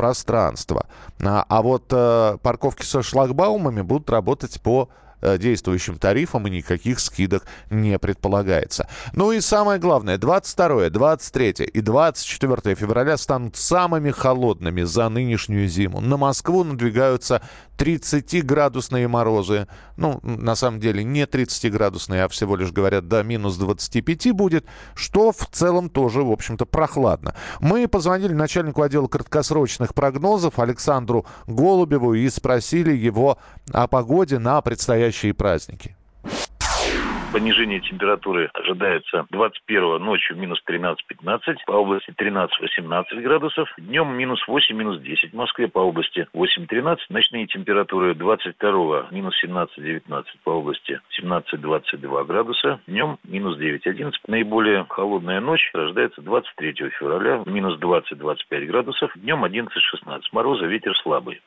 пространства. 0.00 0.86
А, 1.22 1.44
а 1.46 1.60
вот 1.60 1.84
э, 1.90 2.38
парковки 2.42 2.84
со 2.84 3.02
шлагбаумами 3.02 3.82
будут 3.82 4.08
работать 4.08 4.58
по 4.62 4.88
действующим 5.38 5.98
тарифам 5.98 6.46
и 6.46 6.50
никаких 6.50 7.00
скидок 7.00 7.44
не 7.70 7.98
предполагается. 7.98 8.88
Ну 9.12 9.32
и 9.32 9.40
самое 9.40 9.78
главное, 9.78 10.18
22, 10.18 10.90
23 10.90 11.50
и 11.64 11.80
24 11.80 12.74
февраля 12.74 13.16
станут 13.16 13.56
самыми 13.56 14.10
холодными 14.10 14.82
за 14.82 15.08
нынешнюю 15.08 15.68
зиму. 15.68 16.00
На 16.00 16.16
Москву 16.16 16.64
надвигаются 16.64 17.42
30-градусные 17.78 19.08
морозы. 19.08 19.66
Ну, 19.96 20.20
на 20.22 20.54
самом 20.54 20.80
деле 20.80 21.02
не 21.02 21.22
30-градусные, 21.22 22.24
а 22.24 22.28
всего 22.28 22.56
лишь 22.56 22.72
говорят 22.72 23.08
до 23.08 23.22
минус 23.22 23.56
25 23.56 24.32
будет, 24.32 24.66
что 24.94 25.32
в 25.32 25.46
целом 25.50 25.88
тоже, 25.88 26.22
в 26.22 26.30
общем-то, 26.30 26.66
прохладно. 26.66 27.34
Мы 27.60 27.88
позвонили 27.88 28.34
начальнику 28.34 28.82
отдела 28.82 29.06
краткосрочных 29.06 29.94
прогнозов 29.94 30.58
Александру 30.58 31.24
Голубеву 31.46 32.14
и 32.14 32.28
спросили 32.28 32.92
его 32.94 33.38
о 33.72 33.86
погоде 33.86 34.38
на 34.38 34.60
предстоящий 34.60 35.09
предстоящие 35.10 35.34
праздники? 35.34 35.96
Понижение 37.32 37.80
температуры 37.80 38.50
ожидается 38.54 39.24
21 39.30 40.04
ночью 40.04 40.36
минус 40.36 40.60
13-15, 40.68 40.96
по 41.64 41.72
области 41.72 42.10
13-18 42.10 43.20
градусов, 43.22 43.68
днем 43.78 44.12
минус 44.16 44.40
8, 44.48 44.76
минус 44.76 45.00
10 45.00 45.30
в 45.30 45.36
Москве, 45.36 45.68
по 45.68 45.78
области 45.78 46.26
8-13, 46.34 46.96
ночные 47.08 47.46
температуры 47.46 48.16
22 48.16 49.10
минус 49.12 49.34
17-19 49.44 50.24
по 50.42 50.50
области 50.50 51.00
17-22 51.22 52.24
градуса, 52.24 52.80
днем 52.88 53.18
минус 53.22 53.56
9-11. 53.60 54.10
Наиболее 54.26 54.84
холодная 54.88 55.40
ночь 55.40 55.70
рождается 55.72 56.22
23 56.22 56.90
февраля, 56.98 57.44
минус 57.46 57.78
20-25 57.78 58.66
градусов, 58.66 59.12
днем 59.14 59.44
11-16. 59.44 59.68
Мороза, 60.32 60.66
ветер 60.66 60.96
слабый. 60.96 61.40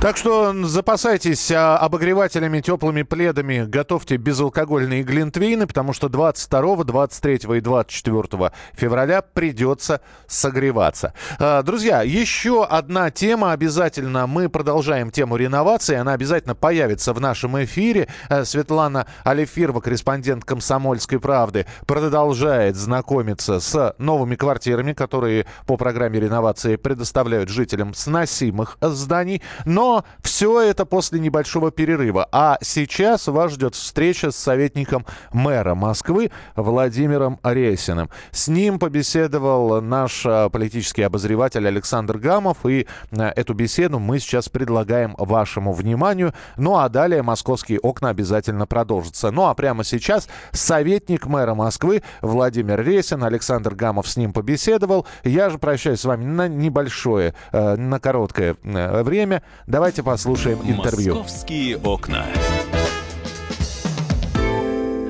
Так 0.00 0.16
что 0.16 0.54
запасайтесь 0.64 1.50
а, 1.50 1.76
обогревателями, 1.76 2.62
теплыми 2.62 3.02
пледами, 3.02 3.66
готовьте 3.68 4.16
безалкогольные 4.16 5.02
глинтвейны, 5.02 5.66
потому 5.66 5.92
что 5.92 6.08
22, 6.08 6.84
23 6.84 7.34
и 7.58 7.60
24 7.60 8.52
февраля 8.72 9.20
придется 9.20 10.00
согреваться. 10.26 11.12
А, 11.38 11.62
друзья, 11.62 12.00
еще 12.00 12.64
одна 12.64 13.10
тема 13.10 13.52
обязательно. 13.52 14.26
Мы 14.26 14.48
продолжаем 14.48 15.10
тему 15.10 15.36
реновации. 15.36 15.96
Она 15.96 16.14
обязательно 16.14 16.54
появится 16.54 17.12
в 17.12 17.20
нашем 17.20 17.62
эфире. 17.64 18.08
А, 18.30 18.46
Светлана 18.46 19.06
Алифирова, 19.22 19.80
корреспондент 19.80 20.46
«Комсомольской 20.46 21.20
правды», 21.20 21.66
продолжает 21.84 22.74
знакомиться 22.74 23.60
с 23.60 23.94
новыми 23.98 24.36
квартирами, 24.36 24.94
которые 24.94 25.44
по 25.66 25.76
программе 25.76 26.20
реновации 26.20 26.76
предоставляют 26.76 27.50
жителям 27.50 27.92
сносимых 27.92 28.78
зданий. 28.80 29.42
Но 29.66 29.89
все 30.22 30.60
это 30.60 30.84
после 30.86 31.20
небольшого 31.20 31.70
перерыва. 31.70 32.28
А 32.32 32.58
сейчас 32.62 33.26
вас 33.26 33.52
ждет 33.52 33.74
встреча 33.74 34.30
с 34.30 34.36
советником 34.36 35.06
мэра 35.32 35.74
Москвы 35.74 36.30
Владимиром 36.56 37.38
Ресиным. 37.42 38.10
С 38.30 38.48
ним 38.48 38.78
побеседовал 38.78 39.80
наш 39.80 40.24
а, 40.26 40.48
политический 40.48 41.02
обозреватель 41.02 41.66
Александр 41.66 42.18
Гамов. 42.18 42.64
И 42.66 42.86
а, 43.12 43.32
эту 43.34 43.54
беседу 43.54 43.98
мы 43.98 44.18
сейчас 44.18 44.48
предлагаем 44.48 45.14
вашему 45.18 45.72
вниманию. 45.72 46.32
Ну 46.56 46.76
а 46.76 46.88
далее 46.88 47.22
московские 47.22 47.78
окна 47.80 48.10
обязательно 48.10 48.66
продолжатся. 48.66 49.30
Ну 49.30 49.46
а 49.46 49.54
прямо 49.54 49.84
сейчас 49.84 50.28
советник 50.52 51.26
мэра 51.26 51.54
Москвы 51.54 52.02
Владимир 52.22 52.84
Ресин. 52.84 53.24
Александр 53.24 53.74
Гамов 53.74 54.08
с 54.08 54.16
ним 54.16 54.32
побеседовал. 54.32 55.06
Я 55.24 55.50
же 55.50 55.58
прощаюсь 55.58 56.00
с 56.00 56.04
вами 56.04 56.24
на 56.24 56.48
небольшое, 56.48 57.34
э, 57.52 57.76
на 57.76 58.00
короткое 58.00 58.56
э, 58.62 59.02
время. 59.02 59.42
Давайте 59.80 60.02
послушаем 60.02 60.58
интервью. 60.60 61.14
Московские 61.14 61.78
окна. 61.78 62.26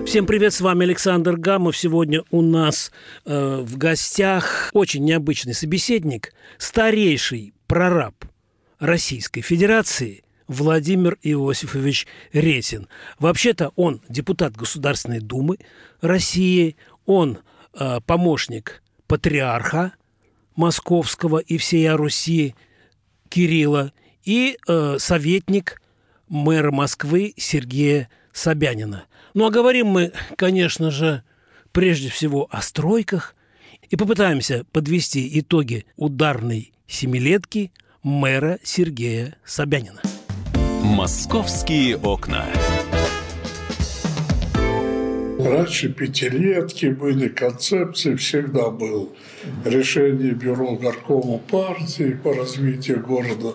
Всем 0.06 0.26
привет, 0.26 0.54
с 0.54 0.60
вами 0.60 0.84
Александр 0.84 1.36
Гамов. 1.36 1.76
Сегодня 1.76 2.22
у 2.30 2.40
нас 2.40 2.92
э, 3.26 3.62
в 3.62 3.76
гостях 3.76 4.70
очень 4.72 5.04
необычный 5.04 5.54
собеседник, 5.54 6.32
старейший 6.56 7.52
прораб 7.66 8.14
Российской 8.78 9.40
Федерации 9.40 10.22
Владимир 10.46 11.18
Иосифович 11.20 12.06
Ретин. 12.32 12.86
Вообще-то 13.18 13.72
он 13.74 14.00
депутат 14.08 14.56
Государственной 14.56 15.18
Думы 15.18 15.58
России, 16.00 16.76
он 17.06 17.40
э, 17.74 17.98
помощник 18.06 18.84
патриарха 19.08 19.94
Московского 20.54 21.38
и 21.38 21.58
всея 21.58 21.96
Руси 21.96 22.54
Кирилла 23.28 23.92
и 24.30 24.56
э, 24.68 24.96
советник 25.00 25.82
мэра 26.28 26.70
Москвы 26.70 27.34
Сергея 27.36 28.08
Собянина. 28.32 29.06
Ну 29.34 29.44
а 29.44 29.50
говорим 29.50 29.88
мы, 29.88 30.12
конечно 30.36 30.92
же, 30.92 31.24
прежде 31.72 32.10
всего 32.10 32.46
о 32.48 32.62
стройках 32.62 33.34
и 33.88 33.96
попытаемся 33.96 34.64
подвести 34.70 35.28
итоги 35.40 35.84
ударной 35.96 36.72
семилетки 36.86 37.72
мэра 38.04 38.60
Сергея 38.62 39.34
Собянина. 39.44 40.00
«Московские 40.84 41.96
окна». 41.96 42.46
Раньше 45.40 45.88
пятилетки 45.88 46.86
были, 46.86 47.26
концепции 47.28 48.14
всегда 48.14 48.70
был. 48.70 49.16
Решение 49.64 50.32
бюро 50.32 50.76
горкома 50.76 51.38
партии 51.38 52.16
по 52.22 52.32
развитию 52.34 53.00
города, 53.00 53.54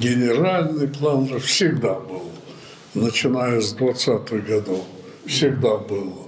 генеральный 0.00 0.88
план 0.88 1.28
же 1.28 1.38
всегда 1.38 1.94
был, 1.94 2.30
начиная 2.94 3.60
с 3.60 3.74
20-х 3.74 4.36
годов. 4.38 4.84
Всегда 5.26 5.76
было. 5.76 6.26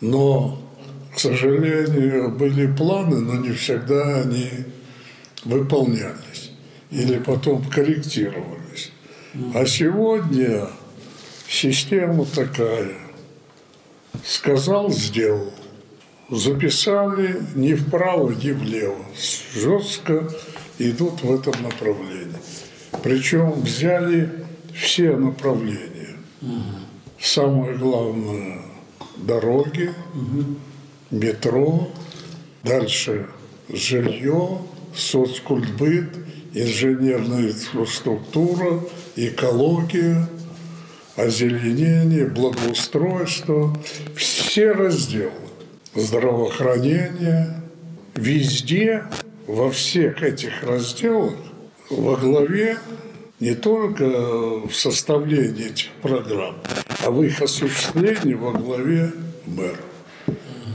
Но, 0.00 0.58
к 1.14 1.18
сожалению, 1.18 2.30
были 2.30 2.72
планы, 2.72 3.20
но 3.20 3.34
не 3.34 3.52
всегда 3.52 4.22
они 4.22 4.50
выполнялись. 5.44 6.52
Или 6.90 7.18
потом 7.18 7.64
корректировались. 7.64 8.92
А 9.54 9.64
сегодня 9.66 10.68
система 11.48 12.24
такая– 12.24 12.92
Сказал, 14.24 14.90
сделал. 14.90 15.52
Записали 16.30 17.42
ни 17.54 17.74
вправо, 17.74 18.30
ни 18.30 18.52
влево. 18.52 19.04
Жестко 19.54 20.30
идут 20.78 21.22
в 21.22 21.34
этом 21.34 21.62
направлении. 21.62 22.36
Причем 23.02 23.52
взяли 23.62 24.30
все 24.74 25.16
направления. 25.16 26.16
Самое 27.20 27.76
главное– 27.76 28.62
дороги, 29.16 29.92
метро, 31.10 31.88
дальше 32.62 33.26
жилье, 33.68 34.58
соцкультбыт, 34.94 36.16
инженерная 36.54 37.50
инфраструктура, 37.50 38.80
экология– 39.16 40.28
озеленение, 41.16 42.26
благоустройство, 42.26 43.76
все 44.16 44.72
разделы, 44.72 45.32
здравоохранение, 45.94 47.62
везде, 48.14 49.04
во 49.46 49.70
всех 49.70 50.22
этих 50.22 50.62
разделах 50.62 51.34
во 51.90 52.16
главе 52.16 52.78
не 53.40 53.54
только 53.54 54.04
в 54.04 54.72
составлении 54.72 55.70
этих 55.70 55.88
программ, 56.02 56.56
а 57.04 57.10
в 57.10 57.22
их 57.22 57.40
осуществлении 57.42 58.34
во 58.34 58.52
главе 58.52 59.12
мэр 59.46 59.76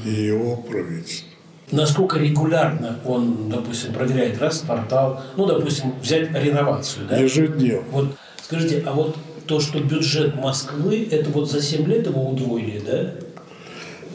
и 0.06 0.10
его 0.10 0.58
правительство. 0.58 1.30
Насколько 1.72 2.20
регулярно 2.20 3.00
он, 3.06 3.50
допустим, 3.50 3.94
проверяет 3.94 4.40
раз 4.40 4.60
портал, 4.60 5.24
ну, 5.36 5.46
допустим, 5.46 5.94
взять 6.00 6.32
реновацию, 6.32 7.08
да? 7.08 7.18
Ежедневно. 7.18 7.84
Вот 7.92 8.18
скажите, 8.44 8.84
а 8.86 8.94
вот 8.94 9.16
то, 9.48 9.60
что 9.60 9.80
бюджет 9.80 10.36
Москвы, 10.36 11.08
это 11.10 11.30
вот 11.30 11.50
за 11.50 11.62
7 11.62 11.86
лет 11.88 12.08
его 12.08 12.30
удвоили, 12.30 12.82
да? 12.86 13.14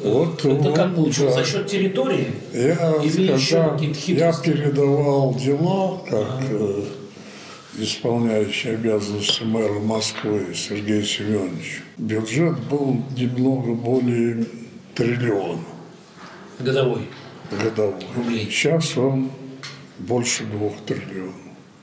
Вот, 0.03 0.39
это 0.39 0.49
вот, 0.51 0.77
как 0.77 0.95
получилось? 0.95 1.35
да. 1.35 1.45
За 1.45 1.51
счет 1.51 1.67
территории? 1.67 2.29
Я, 2.53 2.95
Или 3.03 3.29
когда 3.29 3.35
еще 3.35 3.71
какие-то 3.79 4.25
я 4.25 4.33
передавал 4.33 5.35
дела, 5.35 5.99
как 6.09 6.43
э, 6.51 6.83
исполняющий 7.79 8.71
обязанности 8.71 9.43
мэра 9.43 9.79
Москвы 9.81 10.55
Сергей 10.55 11.05
Семенович, 11.05 11.83
бюджет 11.99 12.59
был 12.71 13.03
немного 13.17 13.75
более 13.75 14.45
триллиона 14.95 15.59
Годовой. 16.59 17.09
годовой. 17.51 17.95
Рублей. 18.17 18.49
Сейчас 18.51 18.97
он 18.97 19.31
больше 19.99 20.45
двух 20.45 20.73
триллионов. 20.87 21.35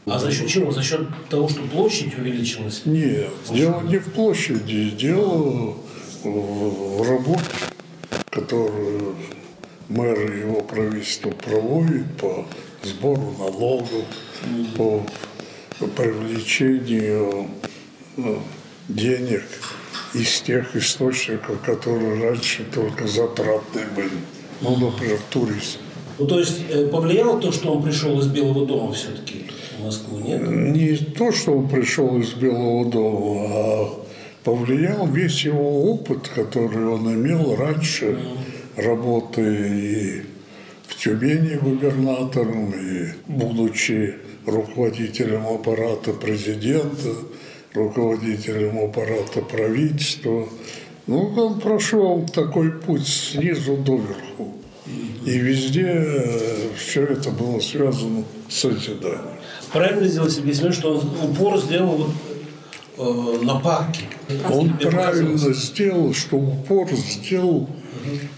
А 0.05 0.19
за 0.19 0.31
счет 0.31 0.47
чего? 0.47 0.71
За 0.71 0.81
счет 0.81 1.01
того, 1.29 1.49
что 1.49 1.61
площадь 1.63 2.17
увеличилась? 2.17 2.81
Нет, 2.85 3.29
дело 3.51 3.81
не 3.81 3.97
в 3.97 4.11
площади, 4.13 4.89
дело 4.91 5.75
в 6.23 7.09
работе, 7.09 7.41
которую 8.29 9.15
мэр 9.89 10.31
и 10.31 10.39
его 10.39 10.61
правительство 10.61 11.29
проводит 11.31 12.05
по 12.17 12.45
сбору 12.83 13.33
налогов, 13.39 14.05
по 14.75 15.03
привлечению 15.95 17.47
ну, 18.15 18.39
денег 18.89 19.43
из 20.13 20.41
тех 20.41 20.75
источников, 20.75 21.61
которые 21.61 22.29
раньше 22.29 22.65
только 22.73 23.07
затратные 23.07 23.85
были. 23.95 24.09
Ну, 24.61 24.75
например, 24.75 25.19
туризм. 25.29 25.79
Ну, 26.17 26.25
то 26.25 26.39
есть 26.39 26.63
э, 26.69 26.87
повлияло 26.87 27.39
то, 27.39 27.51
что 27.51 27.73
он 27.73 27.83
пришел 27.83 28.19
из 28.19 28.27
Белого 28.27 28.65
дома 28.65 28.93
все-таки 28.93 29.45
в 29.77 29.83
Москву, 29.83 30.17
нет? 30.17 30.41
Не 30.41 30.95
то, 30.95 31.31
что 31.31 31.51
он 31.51 31.69
пришел 31.69 32.17
из 32.17 32.33
Белого 32.33 32.89
дома, 32.89 33.45
а 33.49 34.06
повлиял 34.47 35.05
весь 35.07 35.43
его 35.43 35.91
опыт, 35.91 36.29
который 36.29 36.87
он 36.87 37.13
имел 37.15 37.57
раньше, 37.57 38.17
работы 38.77 39.41
и 39.41 40.21
в 40.87 40.95
Тюмени 40.95 41.55
губернатором, 41.55 42.71
и 42.71 43.09
будучи 43.27 44.15
руководителем 44.45 45.45
аппарата 45.47 46.13
президента, 46.13 47.09
руководителем 47.73 48.85
аппарата 48.85 49.41
правительства. 49.41 50.47
Ну, 51.07 51.33
он 51.35 51.59
прошел 51.59 52.25
такой 52.33 52.71
путь 52.71 53.05
снизу 53.05 53.75
доверху. 53.75 54.53
И 55.25 55.37
везде 55.39 56.07
все 56.77 57.03
это 57.03 57.31
было 57.31 57.59
связано 57.59 58.23
с 58.47 58.59
созиданием. 58.59 59.35
Правильно 59.73 60.07
Сергей 60.07 60.53
Семенович, 60.53 60.77
что 60.77 60.93
он 60.93 61.31
упор 61.31 61.59
сделал 61.59 62.07
вот, 62.95 63.41
э, 63.41 63.43
на 63.43 63.59
парке. 63.59 64.05
Он 64.49 64.77
правильно 64.77 65.53
сделал, 65.53 66.13
что 66.13 66.37
упор 66.37 66.89
сделал 66.91 67.69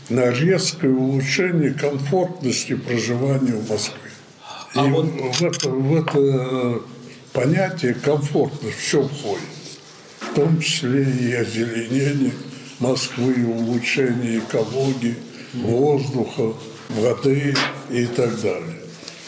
на 0.10 0.30
резкое 0.30 0.90
улучшение 0.92 1.74
комфортности 1.74 2.76
проживания 2.76 3.54
в 3.54 3.70
Москве. 3.70 4.12
А 4.76 4.86
И 4.86 4.90
вот- 4.90 5.06
в, 5.06 5.44
это, 5.44 5.70
в 5.70 5.96
это 5.96 6.82
понятие 7.34 7.94
комфортность 7.96 8.78
в 8.78 8.90
чем 8.90 9.10
входит? 9.10 9.44
В 10.20 10.34
том 10.36 10.60
числе 10.60 11.04
и 11.04 11.34
озеленение 11.34 12.34
Москвы, 12.80 13.34
и 13.34 13.44
улучшение 13.44 14.40
экологии, 14.40 15.16
воздуха, 15.54 16.54
воды 16.90 17.56
и 17.90 18.06
так 18.06 18.40
далее. 18.42 18.76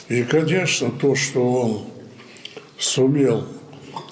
И, 0.10 0.24
конечно, 0.24 0.91
то, 0.91 1.15
что 1.15 1.54
он 1.54 1.86
сумел 2.78 3.45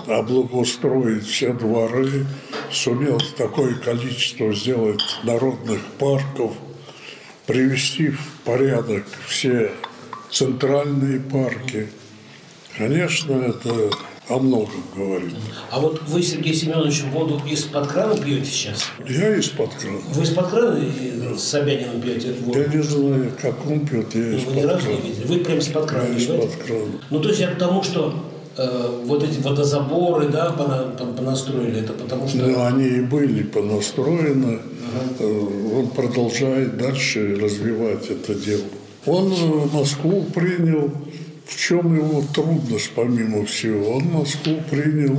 облагоустроить 0.09 1.25
все 1.25 1.53
дворы, 1.53 2.25
сумел 2.71 3.21
такое 3.37 3.75
количество 3.75 4.53
сделать 4.53 5.01
народных 5.23 5.81
парков, 5.99 6.53
привести 7.45 8.09
в 8.09 8.19
порядок 8.43 9.05
все 9.27 9.71
центральные 10.31 11.19
парки. 11.19 11.89
Конечно, 12.77 13.33
это 13.33 13.89
о 14.29 14.37
многом 14.37 14.83
говорит. 14.95 15.33
А 15.71 15.79
вот 15.79 16.03
вы, 16.07 16.21
Сергей 16.21 16.53
Семенович, 16.53 17.03
воду 17.11 17.41
из-под 17.49 17.87
крана 17.87 18.15
пьете 18.15 18.45
сейчас? 18.45 18.85
Я 19.07 19.35
из-под 19.37 19.73
крана. 19.73 19.99
Вы 20.13 20.23
из-под 20.23 20.47
крана 20.49 20.79
с 21.35 21.43
Собяниным 21.43 21.99
пьете 21.99 22.29
эту 22.29 22.43
воду? 22.43 22.59
Я 22.59 22.67
не 22.67 22.83
знаю, 22.83 23.31
как 23.41 23.67
он 23.67 23.87
пьет, 23.87 24.13
я 24.13 24.21
Ну, 24.21 24.29
Вы 24.31 24.37
из-под 24.37 24.55
ни 24.55 24.61
разу 24.61 24.87
не 24.87 24.95
крана. 24.95 25.07
видели? 25.07 25.25
Вы 25.27 25.39
прям 25.39 25.57
из-под 25.57 25.85
крана 25.87 26.07
Я 26.09 26.17
из-под 26.17 26.55
крана. 26.63 26.91
Ну, 27.09 27.19
то 27.19 27.29
есть 27.29 27.41
я 27.41 27.47
к 27.47 27.57
тому, 27.57 27.81
что 27.81 28.23
э, 28.57 29.01
вот 29.05 29.23
эти 29.23 29.39
водозаборы, 29.41 30.27
да, 30.29 30.55
пона- 30.57 30.95
пон- 30.97 31.15
понастроили, 31.15 31.81
это 31.81 31.93
потому 31.93 32.27
что... 32.27 32.37
Ну, 32.37 32.63
они 32.65 32.85
и 32.87 33.01
были 33.01 33.43
понастроены. 33.43 34.59
Э, 35.19 35.47
Он 35.77 35.87
продолжает 35.89 36.77
дальше 36.77 37.35
развивать 37.35 38.07
это 38.09 38.33
дело. 38.35 38.63
Он 39.05 39.31
э, 39.31 39.67
Москву 39.73 40.23
принял, 40.33 40.91
в 41.45 41.57
чем 41.57 41.95
его 41.95 42.23
трудность, 42.33 42.91
помимо 42.95 43.45
всего. 43.45 43.95
Он 43.97 44.03
Москву 44.05 44.55
принял 44.69 45.17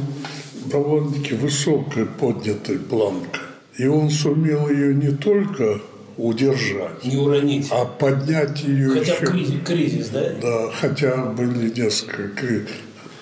довольно-таки 0.67 1.35
высокой 1.35 2.07
поднятой 2.07 2.79
планкой. 2.79 3.41
И 3.79 3.87
он 3.87 4.11
сумел 4.11 4.69
ее 4.69 4.95
не 4.95 5.11
только 5.13 5.81
удержать, 6.19 7.03
Не 7.05 7.17
уронить. 7.17 7.69
а 7.71 7.87
поднять 7.87 8.63
ее 8.63 8.91
Хотя 8.91 9.15
еще... 9.15 9.27
кризис, 9.27 9.55
кризис, 9.65 10.09
да? 10.09 10.31
Да, 10.43 10.71
хотя 10.79 11.17
были 11.27 11.73
несколько 11.75 12.29
кри- 12.29 12.67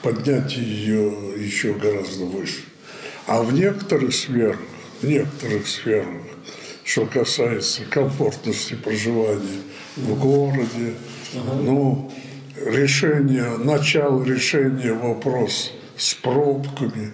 поднять 0.03 0.57
ее 0.57 1.35
еще 1.37 1.75
гораздо 1.75 2.25
выше. 2.25 2.61
А 3.27 3.43
в 3.43 3.53
некоторых 3.53 4.15
сферах, 4.15 4.59
в 5.03 5.07
некоторых 5.07 5.67
сферах, 5.67 6.09
что 6.85 7.05
касается 7.07 7.83
комфортности 7.85 8.75
проживания 8.75 9.61
в 9.97 10.19
городе, 10.19 10.95
ну, 11.63 12.11
решение, 12.65 13.57
начало 13.59 14.25
решения 14.25 14.93
вопроса 14.93 15.71
с 15.97 16.15
пробками, 16.15 17.13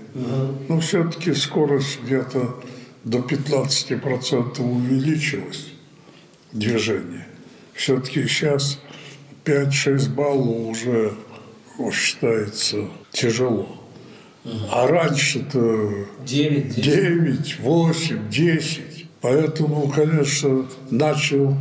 ну, 0.68 0.80
все-таки 0.80 1.34
скорость 1.34 2.00
где-то 2.04 2.62
до 3.02 3.18
15% 3.18 4.60
увеличилась 4.60 5.68
движение. 6.52 7.26
Все-таки 7.74 8.26
сейчас 8.28 8.78
5-6 9.44 10.10
баллов 10.10 10.68
уже 10.68 11.14
ну, 11.78 11.92
считается 11.92 12.88
тяжело. 13.12 13.68
А 14.70 14.86
раньше-то 14.86 16.06
9, 16.24 16.74
9, 16.74 17.60
8, 17.60 18.30
10. 18.30 19.06
Поэтому, 19.20 19.88
конечно, 19.88 20.66
начал, 20.90 21.56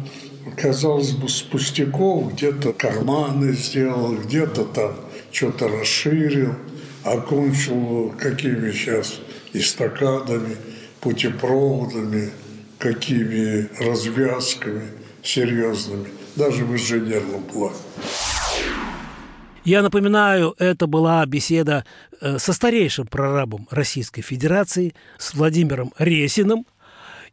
казалось 0.58 1.12
бы, 1.12 1.30
с 1.30 1.42
пустяков, 1.42 2.34
где-то 2.34 2.74
карманы 2.74 3.54
сделал, 3.54 4.16
где-то 4.16 4.66
там 4.66 4.96
что-то 5.32 5.70
расширил, 5.70 6.56
окончил 7.04 8.14
какими 8.20 8.72
сейчас 8.72 9.20
эстакадами, 9.54 10.58
путепроводами, 11.00 12.32
какими 12.80 13.70
развязками 13.82 14.84
серьезными, 15.24 16.10
даже 16.36 16.66
в 16.66 16.74
инженерном 16.74 17.44
плане. 17.44 17.78
Я 19.66 19.82
напоминаю, 19.82 20.56
это 20.60 20.88
была 20.88 21.26
беседа 21.26 21.86
э, 22.20 22.38
со 22.38 22.52
старейшим 22.52 23.08
прорабом 23.08 23.66
Российской 23.72 24.22
Федерации, 24.22 24.94
с 25.18 25.34
Владимиром 25.34 25.94
Ресиным. 25.98 26.66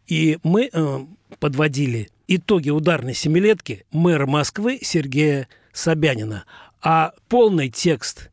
И 0.06 0.38
мы 0.44 0.70
э, 0.72 0.98
подводили 1.40 2.08
итоги 2.28 2.70
ударной 2.70 3.14
семилетки 3.14 3.84
мэра 3.90 4.26
Москвы 4.26 4.78
Сергея 4.80 5.48
Собянина. 5.72 6.44
А 6.80 7.14
полный 7.28 7.68
текст 7.68 8.30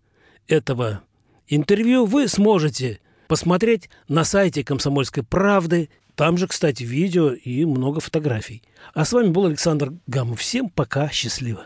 этого 0.47 1.01
интервью 1.47 2.05
вы 2.05 2.27
сможете 2.27 2.99
посмотреть 3.27 3.89
на 4.07 4.23
сайте 4.23 4.63
«Комсомольской 4.63 5.23
правды». 5.23 5.89
Там 6.13 6.37
же, 6.37 6.47
кстати, 6.47 6.83
видео 6.83 7.31
и 7.31 7.65
много 7.65 7.99
фотографий. 7.99 8.61
А 8.93 9.05
с 9.05 9.11
вами 9.11 9.29
был 9.29 9.45
Александр 9.45 9.93
Гамов. 10.05 10.39
Всем 10.39 10.69
пока, 10.69 11.09
счастливо. 11.09 11.65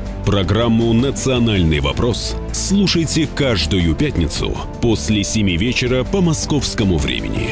Программу 0.25 0.93
«Национальный 0.93 1.79
вопрос» 1.79 2.35
слушайте 2.51 3.27
каждую 3.35 3.95
пятницу 3.95 4.55
после 4.79 5.23
7 5.23 5.57
вечера 5.57 6.03
по 6.03 6.21
московскому 6.21 6.99
времени. 6.99 7.49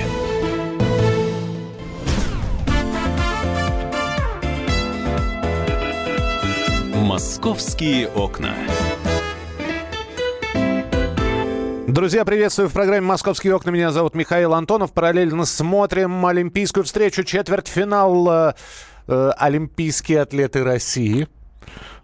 «Московские 6.94 8.08
окна». 8.10 8.54
Друзья, 11.88 12.24
приветствую 12.24 12.70
в 12.70 12.74
программе 12.74 13.02
«Московские 13.02 13.56
окна». 13.56 13.72
Меня 13.72 13.92
зовут 13.92 14.14
Михаил 14.14 14.54
Антонов. 14.54 14.94
Параллельно 14.94 15.46
смотрим 15.46 16.24
олимпийскую 16.24 16.84
встречу, 16.84 17.24
четвертьфинал 17.24 18.30
э, 18.30 18.54
э, 19.08 19.32
«Олимпийские 19.38 20.22
атлеты 20.22 20.64
России». 20.64 21.28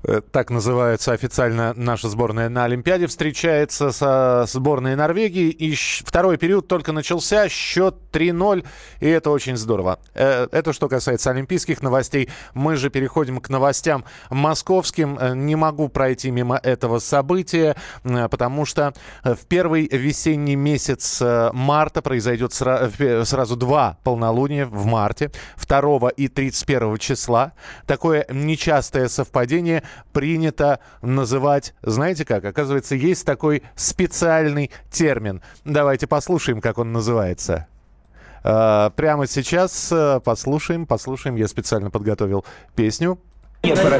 Э, 0.07 0.21
Так 0.31 0.49
называется 0.51 1.13
официально 1.13 1.73
наша 1.75 2.09
сборная 2.09 2.49
на 2.49 2.65
Олимпиаде. 2.65 3.07
Встречается 3.07 3.91
со 3.91 4.45
сборной 4.47 4.95
Норвегии. 4.95 5.49
И 5.49 5.75
второй 5.75 6.37
период 6.37 6.67
только 6.67 6.91
начался. 6.91 7.49
Счет 7.49 7.95
3-0. 8.11 8.65
И 8.99 9.07
это 9.07 9.31
очень 9.31 9.57
здорово. 9.57 9.99
Э, 10.13 10.47
Это 10.51 10.73
что 10.73 10.87
касается 10.87 11.31
олимпийских 11.31 11.81
новостей. 11.81 12.29
Мы 12.53 12.75
же 12.75 12.89
переходим 12.89 13.39
к 13.39 13.49
новостям 13.49 14.05
московским. 14.29 15.17
Э, 15.19 15.33
Не 15.35 15.55
могу 15.55 15.89
пройти 15.89 16.31
мимо 16.31 16.59
этого 16.61 16.99
события, 16.99 17.75
потому 18.03 18.65
что 18.65 18.93
в 19.23 19.45
первый 19.47 19.87
весенний 19.87 20.55
месяц 20.55 21.21
марта 21.53 22.01
произойдет 22.01 22.51
сра- 22.51 23.25
сразу 23.25 23.55
два 23.55 23.97
полнолуния 24.03 24.65
в 24.65 24.85
марте. 24.85 25.31
2 25.67 26.09
и 26.09 26.27
31 26.27 26.97
числа. 26.97 27.53
Такое 27.85 28.25
нечастое 28.29 29.07
совпадение 29.07 29.83
принято 30.13 30.79
называть, 31.01 31.73
знаете 31.81 32.25
как, 32.25 32.45
оказывается, 32.45 32.95
есть 32.95 33.25
такой 33.25 33.63
специальный 33.75 34.71
термин. 34.91 35.41
Давайте 35.63 36.07
послушаем, 36.07 36.61
как 36.61 36.77
он 36.77 36.91
называется. 36.91 37.67
Э, 38.43 38.91
Прямо 38.95 39.27
сейчас 39.27 39.91
э, 39.91 40.19
послушаем, 40.23 40.85
послушаем. 40.85 41.35
Я 41.35 41.47
специально 41.47 41.89
подготовил 41.89 42.45
песню. 42.75 43.19
Голубая 43.63 43.99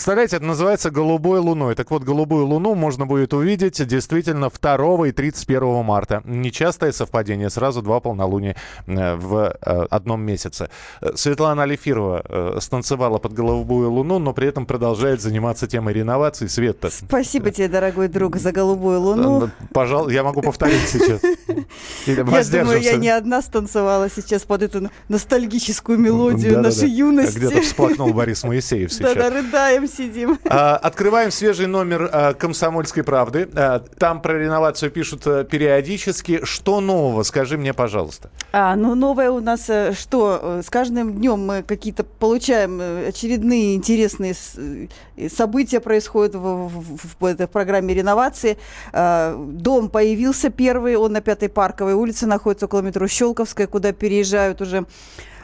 Представляете, 0.00 0.36
это 0.36 0.46
называется 0.46 0.90
«Голубой 0.90 1.40
луной». 1.40 1.74
Так 1.74 1.90
вот, 1.90 2.04
«Голубую 2.04 2.46
луну» 2.46 2.74
можно 2.74 3.04
будет 3.04 3.34
увидеть 3.34 3.86
действительно 3.86 4.48
2 4.48 5.08
и 5.08 5.12
31 5.12 5.84
марта. 5.84 6.22
Нечастое 6.24 6.90
совпадение, 6.90 7.50
сразу 7.50 7.82
два 7.82 8.00
полнолуния 8.00 8.56
э, 8.86 9.14
в 9.16 9.54
э, 9.60 9.86
одном 9.90 10.22
месяце. 10.22 10.70
Э, 11.02 11.10
Светлана 11.16 11.64
Алифирова 11.64 12.56
станцевала 12.60 13.18
под 13.18 13.34
«Голубую 13.34 13.90
луну», 13.90 14.18
но 14.18 14.32
при 14.32 14.48
этом 14.48 14.64
продолжает 14.64 15.20
заниматься 15.20 15.66
темой 15.66 15.92
реновации. 15.92 16.46
Света, 16.46 16.88
Спасибо 16.90 17.50
тебе, 17.50 17.68
дорогой 17.68 18.08
друг, 18.08 18.36
за 18.36 18.52
голубую 18.52 19.02
луну. 19.02 19.50
пожалуй, 19.74 20.14
я 20.14 20.24
могу 20.24 20.40
повторить 20.40 20.88
сейчас. 20.88 21.20
Я 22.06 22.24
думаю, 22.24 22.80
я 22.80 22.96
не 22.96 23.10
одна 23.10 23.42
станцевала 23.42 24.08
сейчас 24.08 24.42
под 24.42 24.62
эту 24.62 24.90
ностальгическую 25.08 25.98
мелодию 25.98 26.62
нашей 26.62 26.88
юности. 26.88 27.36
Где-то 27.36 27.60
всплакнул 27.60 28.14
Борис 28.14 28.44
Моисеев 28.44 28.90
сейчас. 28.92 29.14
Да-да, 29.14 29.30
рыдаем, 29.30 29.89
сидим. 29.90 30.38
А, 30.48 30.76
Открываем 30.76 31.30
свежий 31.30 31.66
номер 31.66 32.08
а, 32.12 32.32
«Комсомольской 32.34 33.02
правды». 33.02 33.48
А, 33.54 33.80
Там 33.98 34.22
про 34.22 34.38
реновацию 34.38 34.90
пишут 34.90 35.26
а, 35.26 35.44
периодически. 35.44 36.40
Что 36.44 36.80
нового? 36.80 37.22
Скажи 37.24 37.58
мне, 37.58 37.74
пожалуйста. 37.74 38.30
А, 38.52 38.76
ну 38.76 38.94
новое 38.94 39.30
у 39.30 39.40
нас 39.40 39.68
э, 39.68 39.92
что? 39.92 40.38
Э, 40.42 40.62
С 40.64 40.70
каждым 40.70 41.12
днем 41.14 41.44
мы 41.46 41.62
какие-то 41.62 42.04
получаем 42.04 42.80
э, 42.80 43.08
очередные 43.08 43.74
интересные 43.74 44.34
э, 45.16 45.28
события 45.28 45.80
происходят 45.80 46.34
в, 46.34 46.40
в- 46.68 47.16
в 47.20 47.24
этой 47.24 47.46
программе 47.46 47.92
реновации. 47.94 48.56
Дом 48.92 49.88
появился 49.90 50.50
первый, 50.50 50.96
он 50.96 51.12
на 51.12 51.20
Пятой 51.20 51.48
Парковой 51.48 51.94
улице 51.94 52.26
находится 52.26 52.66
около 52.66 52.80
метро 52.80 53.06
Щелковская, 53.06 53.66
куда 53.66 53.92
переезжают 53.92 54.60
уже 54.60 54.86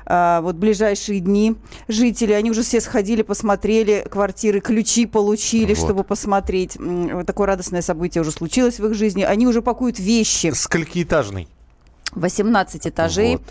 а, 0.06 0.40
вот 0.40 0.56
ближайшие 0.56 1.20
дни 1.20 1.56
жители, 1.88 2.32
они 2.32 2.50
уже 2.50 2.62
все 2.62 2.80
сходили, 2.80 3.22
посмотрели 3.22 4.06
квартиры, 4.08 4.60
ключи 4.60 5.06
получили, 5.06 5.74
Вот. 5.74 5.84
чтобы 5.84 6.04
посмотреть. 6.04 6.76
Вот 6.76 7.26
Такое 7.26 7.48
радостное 7.48 7.82
событие 7.82 8.22
уже 8.22 8.30
случилось 8.30 8.78
в 8.78 8.86
их 8.86 8.94
жизни. 8.94 9.22
Они 9.22 9.46
уже 9.46 9.62
пакуют 9.62 9.98
вещи. 9.98 10.52
Сколькиэтажный? 10.54 11.48
18 12.12 12.86
этажей. 12.86 13.32
Вот. 13.32 13.42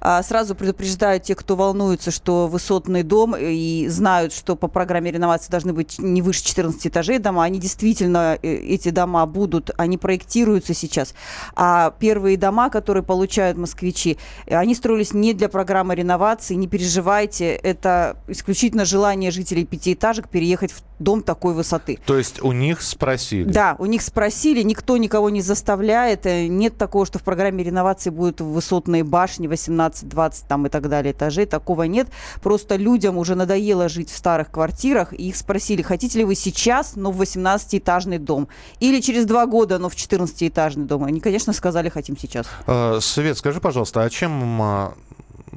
А, 0.00 0.22
Сразу 0.22 0.54
предупреждаю 0.54 1.20
тех, 1.20 1.36
кто 1.36 1.56
волнуется, 1.56 2.10
что 2.10 2.46
высотный 2.46 3.02
дом 3.02 3.34
и 3.38 3.86
знают, 3.88 4.32
что 4.32 4.56
по 4.56 4.68
программе 4.68 5.10
реновации 5.10 5.50
должны 5.50 5.72
быть 5.72 5.98
не 5.98 6.22
выше 6.22 6.44
14 6.44 6.86
этажей 6.86 7.18
дома. 7.18 7.44
Они 7.44 7.58
действительно, 7.58 8.38
э, 8.42 8.48
эти 8.48 8.90
дома 8.90 9.26
будут, 9.26 9.70
они 9.76 9.98
проектируются 9.98 10.74
сейчас. 10.74 11.14
А 11.56 11.94
первые 11.98 12.36
дома, 12.36 12.70
которые 12.70 13.02
получают 13.02 13.56
москвичи, 13.58 14.18
э, 14.46 14.56
они 14.56 14.74
строились 14.74 15.12
не 15.12 15.34
для 15.34 15.48
программы 15.48 15.94
реновации. 15.94 16.54
Не 16.54 16.68
переживайте, 16.68 17.50
это 17.54 18.16
исключительно 18.28 18.84
желание 18.84 19.30
жителей 19.30 19.64
пятиэтажек 19.64 20.28
переехать 20.28 20.72
в 20.72 20.82
дом 20.98 21.22
такой 21.22 21.54
высоты. 21.54 21.98
То 22.06 22.16
есть 22.16 22.42
у 22.42 22.52
них 22.52 22.80
спросили? 22.82 23.44
Да, 23.44 23.76
у 23.78 23.86
них 23.86 24.02
спросили, 24.02 24.62
никто 24.62 24.96
никого 24.96 25.30
не 25.30 25.42
заставляет. 25.42 26.26
Э, 26.26 26.46
нет 26.46 26.76
такого, 26.76 27.06
что 27.06 27.18
в 27.18 27.22
программе 27.22 27.64
реновации 27.64 28.01
будут 28.10 28.40
высотные 28.40 29.04
башни 29.04 29.48
18-20 29.48 30.44
там 30.48 30.66
и 30.66 30.68
так 30.68 30.88
далее 30.88 31.12
этажей. 31.12 31.46
Такого 31.46 31.84
нет. 31.84 32.08
Просто 32.42 32.76
людям 32.76 33.18
уже 33.18 33.34
надоело 33.34 33.88
жить 33.88 34.10
в 34.10 34.16
старых 34.16 34.50
квартирах. 34.50 35.12
И 35.12 35.28
их 35.28 35.36
спросили, 35.36 35.82
хотите 35.82 36.18
ли 36.18 36.24
вы 36.24 36.34
сейчас, 36.34 36.96
но 36.96 37.10
в 37.10 37.20
18-этажный 37.20 38.18
дом? 38.18 38.48
Или 38.80 39.00
через 39.00 39.24
два 39.24 39.46
года, 39.46 39.78
но 39.78 39.88
в 39.88 39.94
14-этажный 39.94 40.84
дом? 40.84 41.04
Они, 41.04 41.20
конечно, 41.20 41.52
сказали, 41.52 41.88
хотим 41.88 42.16
сейчас. 42.16 42.46
Э, 42.66 42.98
Свет, 43.00 43.38
скажи, 43.38 43.60
пожалуйста, 43.60 44.02
а 44.02 44.10
чем 44.10 44.60
а, 44.62 44.94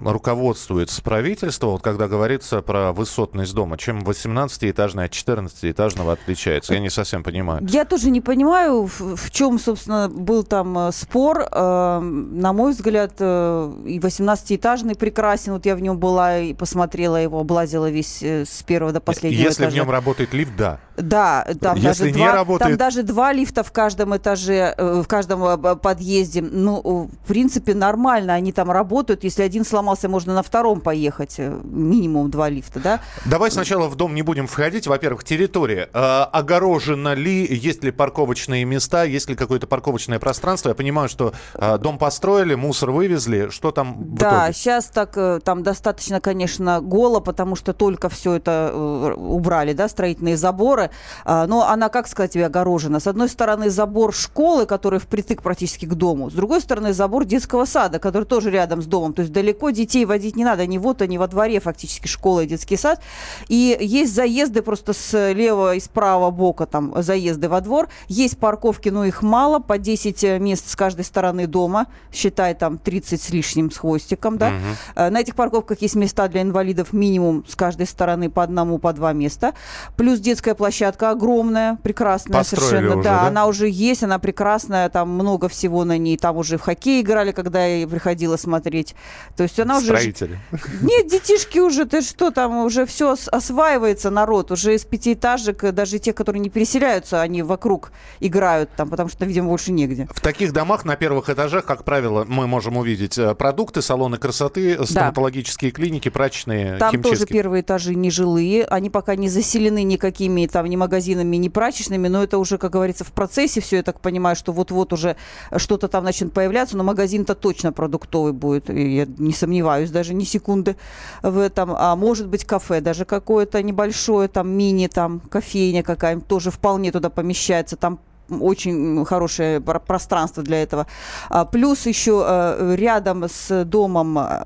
руководствуется 0.03 1.01
правительство, 1.01 1.67
вот 1.67 1.81
когда 1.81 2.08
говорится 2.08 2.62
про 2.62 2.91
высотность 2.91 3.53
дома? 3.53 3.77
Чем 3.77 3.99
18-этажный 4.03 5.05
от 5.05 5.12
14-этажного 5.12 6.13
отличается? 6.13 6.73
Я 6.73 6.79
не 6.79 6.89
совсем 6.89 7.23
понимаю. 7.23 7.65
Я 7.69 7.86
тоже 7.86 8.10
не 8.12 8.21
понимаю, 8.21 8.86
в, 8.88 9.15
в 9.15 9.31
чем, 9.31 9.60
собственно, 9.60 10.10
был 10.10 10.43
там 10.43 10.77
э, 10.77 10.91
спор. 10.91 11.45
Э, 11.51 11.99
на 12.01 12.53
мой 12.53 12.73
взгляд, 12.73 13.13
э, 13.19 13.73
и 13.86 13.99
18-этажный 13.99 14.95
прекрасен. 14.95 15.53
Вот 15.53 15.65
я 15.65 15.75
в 15.75 15.81
нем 15.81 15.97
была 15.97 16.39
и 16.39 16.53
посмотрела 16.53 17.17
его, 17.17 17.39
облазила 17.39 17.89
весь 17.89 18.21
э, 18.21 18.45
с 18.45 18.63
первого 18.63 18.91
до 18.91 18.99
последнего 18.99 19.41
Если 19.41 19.63
этажа. 19.63 19.71
в 19.71 19.75
нем 19.75 19.89
работает 19.89 20.34
лифт, 20.34 20.51
да. 20.58 20.79
Да, 20.97 21.45
там, 21.60 21.75
Если 21.75 21.88
даже 21.88 22.05
не 22.05 22.12
два, 22.13 22.34
работает- 22.34 22.69
там 22.69 22.77
даже 22.77 23.03
два 23.03 23.34
лифта 23.34 23.63
в 23.63 23.71
каждом 23.71 24.15
этаже, 24.15 24.73
э, 24.77 25.01
в 25.01 25.08
каждом 25.08 25.43
э, 25.43 25.75
подъезде. 25.75 26.41
Ну, 26.41 27.10
в 27.23 27.27
принципе, 27.27 27.73
нормально, 27.73 28.34
они 28.34 28.51
там 28.51 28.71
работают. 28.71 29.23
Если 29.23 29.41
один 29.41 29.63
сломался, 29.65 29.85
можно 29.86 30.34
на 30.34 30.43
втором 30.43 30.82
поехать. 30.82 31.36
э, 31.38 31.60
Минимум 31.63 32.30
два 32.32 32.50
лифта, 32.50 32.80
да? 32.80 33.00
Давай 33.26 33.52
сначала 33.52 33.88
в 33.88 33.95
дом 33.95 34.15
не 34.15 34.21
будем 34.21 34.48
входить. 34.48 34.88
Во-первых, 34.88 35.24
территория. 35.24 35.89
Э, 35.93 36.24
огорожена 36.32 37.13
ли, 37.13 37.45
есть 37.45 37.84
ли 37.84 37.91
парковочные 37.91 38.65
места, 38.65 39.04
есть 39.04 39.30
ли 39.30 39.36
какое-то 39.36 39.67
парковочное 39.67 40.19
пространство? 40.19 40.69
Я 40.69 40.76
понимаю, 40.76 41.10
что 41.10 41.34
э, 41.54 41.78
дом 41.78 41.98
построили, 41.98 42.56
мусор 42.56 42.91
вывезли. 42.91 43.50
Что 43.50 43.71
там 43.71 44.15
Да, 44.15 44.52
сейчас 44.54 44.86
так 44.86 45.15
там 45.43 45.63
достаточно, 45.63 46.19
конечно, 46.21 46.82
голо, 46.82 47.19
потому 47.19 47.56
что 47.56 47.74
только 47.74 48.10
все 48.10 48.36
это 48.36 48.71
убрали, 49.15 49.74
да, 49.74 49.88
строительные 49.88 50.38
заборы. 50.38 50.89
А, 51.24 51.48
Но 51.48 51.67
она, 51.67 51.89
как 51.89 52.08
сказать 52.08 52.32
тебе, 52.34 52.45
огорожена. 52.45 53.00
С 53.00 53.08
одной 53.08 53.30
стороны, 53.30 53.69
забор 53.69 54.13
школы, 54.13 54.65
который 54.65 55.00
впритык 55.00 55.41
практически 55.41 55.86
к 55.86 55.93
дому. 55.93 56.30
С 56.30 56.34
другой 56.34 56.62
стороны, 56.62 56.93
забор 56.93 57.26
детского 57.26 57.65
сада, 57.65 58.00
который 58.00 58.26
тоже 58.26 58.52
рядом 58.52 58.82
с 58.82 58.86
домом. 58.86 59.13
То 59.13 59.21
есть 59.21 59.32
далеко 59.34 59.69
детей 59.75 60.05
водить 60.05 60.35
не 60.35 60.43
надо. 60.43 60.65
Ни 60.65 60.77
вот 60.77 61.01
они 61.01 61.17
во 61.17 61.27
дворе 61.27 61.59
фактически 61.59 62.07
школа 62.07 62.41
и 62.41 62.47
детский 62.47 62.77
сад. 62.77 63.01
И 63.47 63.77
есть 63.79 64.13
заезды 64.15 64.61
просто 64.61 64.93
с 64.93 65.31
левого 65.33 65.75
и 65.75 65.79
с 65.79 65.88
правого 65.88 66.31
бока, 66.31 66.65
там 66.65 66.93
заезды 67.01 67.49
во 67.49 67.61
двор. 67.61 67.89
Есть 68.07 68.38
парковки, 68.38 68.89
но 68.89 69.05
их 69.05 69.21
мало, 69.21 69.59
по 69.59 69.77
10 69.77 70.39
мест 70.39 70.69
с 70.69 70.75
каждой 70.75 71.05
стороны 71.05 71.47
дома. 71.47 71.88
Считай, 72.13 72.53
там 72.55 72.77
30 72.77 73.21
с 73.21 73.29
лишним, 73.29 73.71
с 73.71 73.77
хвостиком, 73.77 74.38
да. 74.38 74.53
Э, 74.95 75.09
На 75.09 75.19
этих 75.19 75.35
парковках 75.35 75.81
есть 75.81 75.95
места 75.95 76.27
для 76.27 76.41
инвалидов 76.41 76.93
минимум 76.93 77.45
с 77.47 77.55
каждой 77.55 77.85
стороны 77.85 78.29
по 78.29 78.41
одному, 78.43 78.77
по 78.77 78.93
два 78.93 79.13
места. 79.13 79.53
Плюс 79.97 80.19
детская 80.19 80.55
площадка 80.55 81.11
огромная, 81.11 81.77
прекрасная 81.83 82.39
Построили 82.39 82.69
совершенно. 82.69 82.95
уже, 82.95 83.03
да, 83.03 83.21
да? 83.21 83.27
она 83.27 83.47
уже 83.47 83.69
есть, 83.69 84.03
она 84.03 84.19
прекрасная, 84.19 84.89
там 84.89 85.09
много 85.09 85.49
всего 85.49 85.83
на 85.83 85.97
ней. 85.97 86.17
Там 86.17 86.38
уже 86.38 86.57
в 86.57 86.61
хоккей 86.61 87.01
играли, 87.01 87.31
когда 87.31 87.65
я 87.65 87.88
приходила 87.88 88.38
смотреть. 88.38 88.95
То 89.35 89.43
есть 89.43 89.55
она 89.60 89.78
уже... 89.78 89.88
Строители. 89.88 90.39
Нет, 90.82 91.08
детишки 91.08 91.60
уже, 91.60 91.86
ты 91.86 92.02
что, 92.02 92.32
там 92.32 92.65
уже 92.65 92.86
все 92.86 93.15
осваивается 93.32 94.10
народ, 94.10 94.52
уже 94.52 94.76
из 94.76 94.86
пятиэтажек, 94.86 95.63
э, 95.63 95.72
даже 95.72 96.00
те, 96.00 96.13
которые 96.13 96.41
не 96.41 96.50
переселяются, 96.50 97.22
они 97.22 97.44
вокруг 97.44 97.91
играют 98.20 98.70
там, 98.76 98.89
потому 98.89 99.10
что, 99.10 99.26
видимо, 99.26 99.50
больше 99.50 99.72
негде. 99.72 100.08
В 100.13 100.22
таких 100.22 100.54
домах 100.54 100.86
на 100.86 100.96
первых 100.96 101.30
этажах, 101.30 101.65
как 101.65 101.84
правило, 101.84 102.26
мы 102.28 102.48
можем 102.48 102.78
увидеть 102.78 103.18
э, 103.18 103.36
продукты, 103.36 103.82
салоны 103.82 104.18
красоты, 104.18 104.78
стоматологические 104.86 105.72
клиники, 105.72 106.10
прачечные, 106.10 106.78
Там 106.78 106.91
тоже 107.02 107.15
химчистки. 107.15 107.34
первые 107.34 107.62
этажи 107.62 107.96
нежилые, 107.96 108.65
они 108.65 108.89
пока 108.89 109.15
не 109.15 109.30
заселены 109.30 109.84
никакими 109.84 110.48
там 110.48 110.65
ни 110.65 110.76
магазинами, 110.76 111.36
ни 111.38 111.50
прачечными, 111.50 112.08
но 112.08 112.24
это 112.24 112.38
уже, 112.38 112.58
как 112.58 112.72
говорится, 112.72 113.04
в 113.04 113.12
процессе 113.12 113.62
все, 113.62 113.78
я 113.78 113.84
так 113.84 114.00
понимаю, 114.00 114.36
что 114.36 114.52
вот-вот 114.52 114.94
уже 114.94 115.15
что-то 115.56 115.88
там 115.88 116.04
начнет 116.04 116.34
появляться, 116.34 116.78
но 116.78 116.84
магазин-то 116.84 117.36
точно 117.36 117.72
продуктовый 117.72 118.34
будет, 118.34 118.70
и 118.70 118.96
я 118.96 119.08
не 119.18 119.34
сомневаюсь 119.45 119.91
даже 119.91 120.13
ни 120.15 120.23
секунды 120.23 120.75
в 121.21 121.38
этом. 121.38 121.75
А 121.77 121.95
может 121.95 122.27
быть 122.27 122.45
кафе 122.45 122.81
даже 122.81 123.05
какое-то 123.05 123.62
небольшое, 123.62 124.27
там 124.27 124.49
мини, 124.49 124.88
там 124.88 125.19
кофейня 125.19 125.84
какая-нибудь 125.84 126.27
тоже 126.27 126.49
вполне 126.49 126.91
туда 126.91 127.10
помещается, 127.10 127.75
там 127.75 127.99
очень 128.27 129.05
хорошее 129.05 129.62
про- 129.62 129.79
пространство 129.79 130.41
для 130.41 130.63
этого. 130.63 130.88
А, 131.29 131.45
плюс 131.45 131.86
еще 131.86 132.23
э, 132.25 132.75
рядом 132.75 133.25
с 133.29 133.65
домом 133.65 134.17
э, 134.17 134.43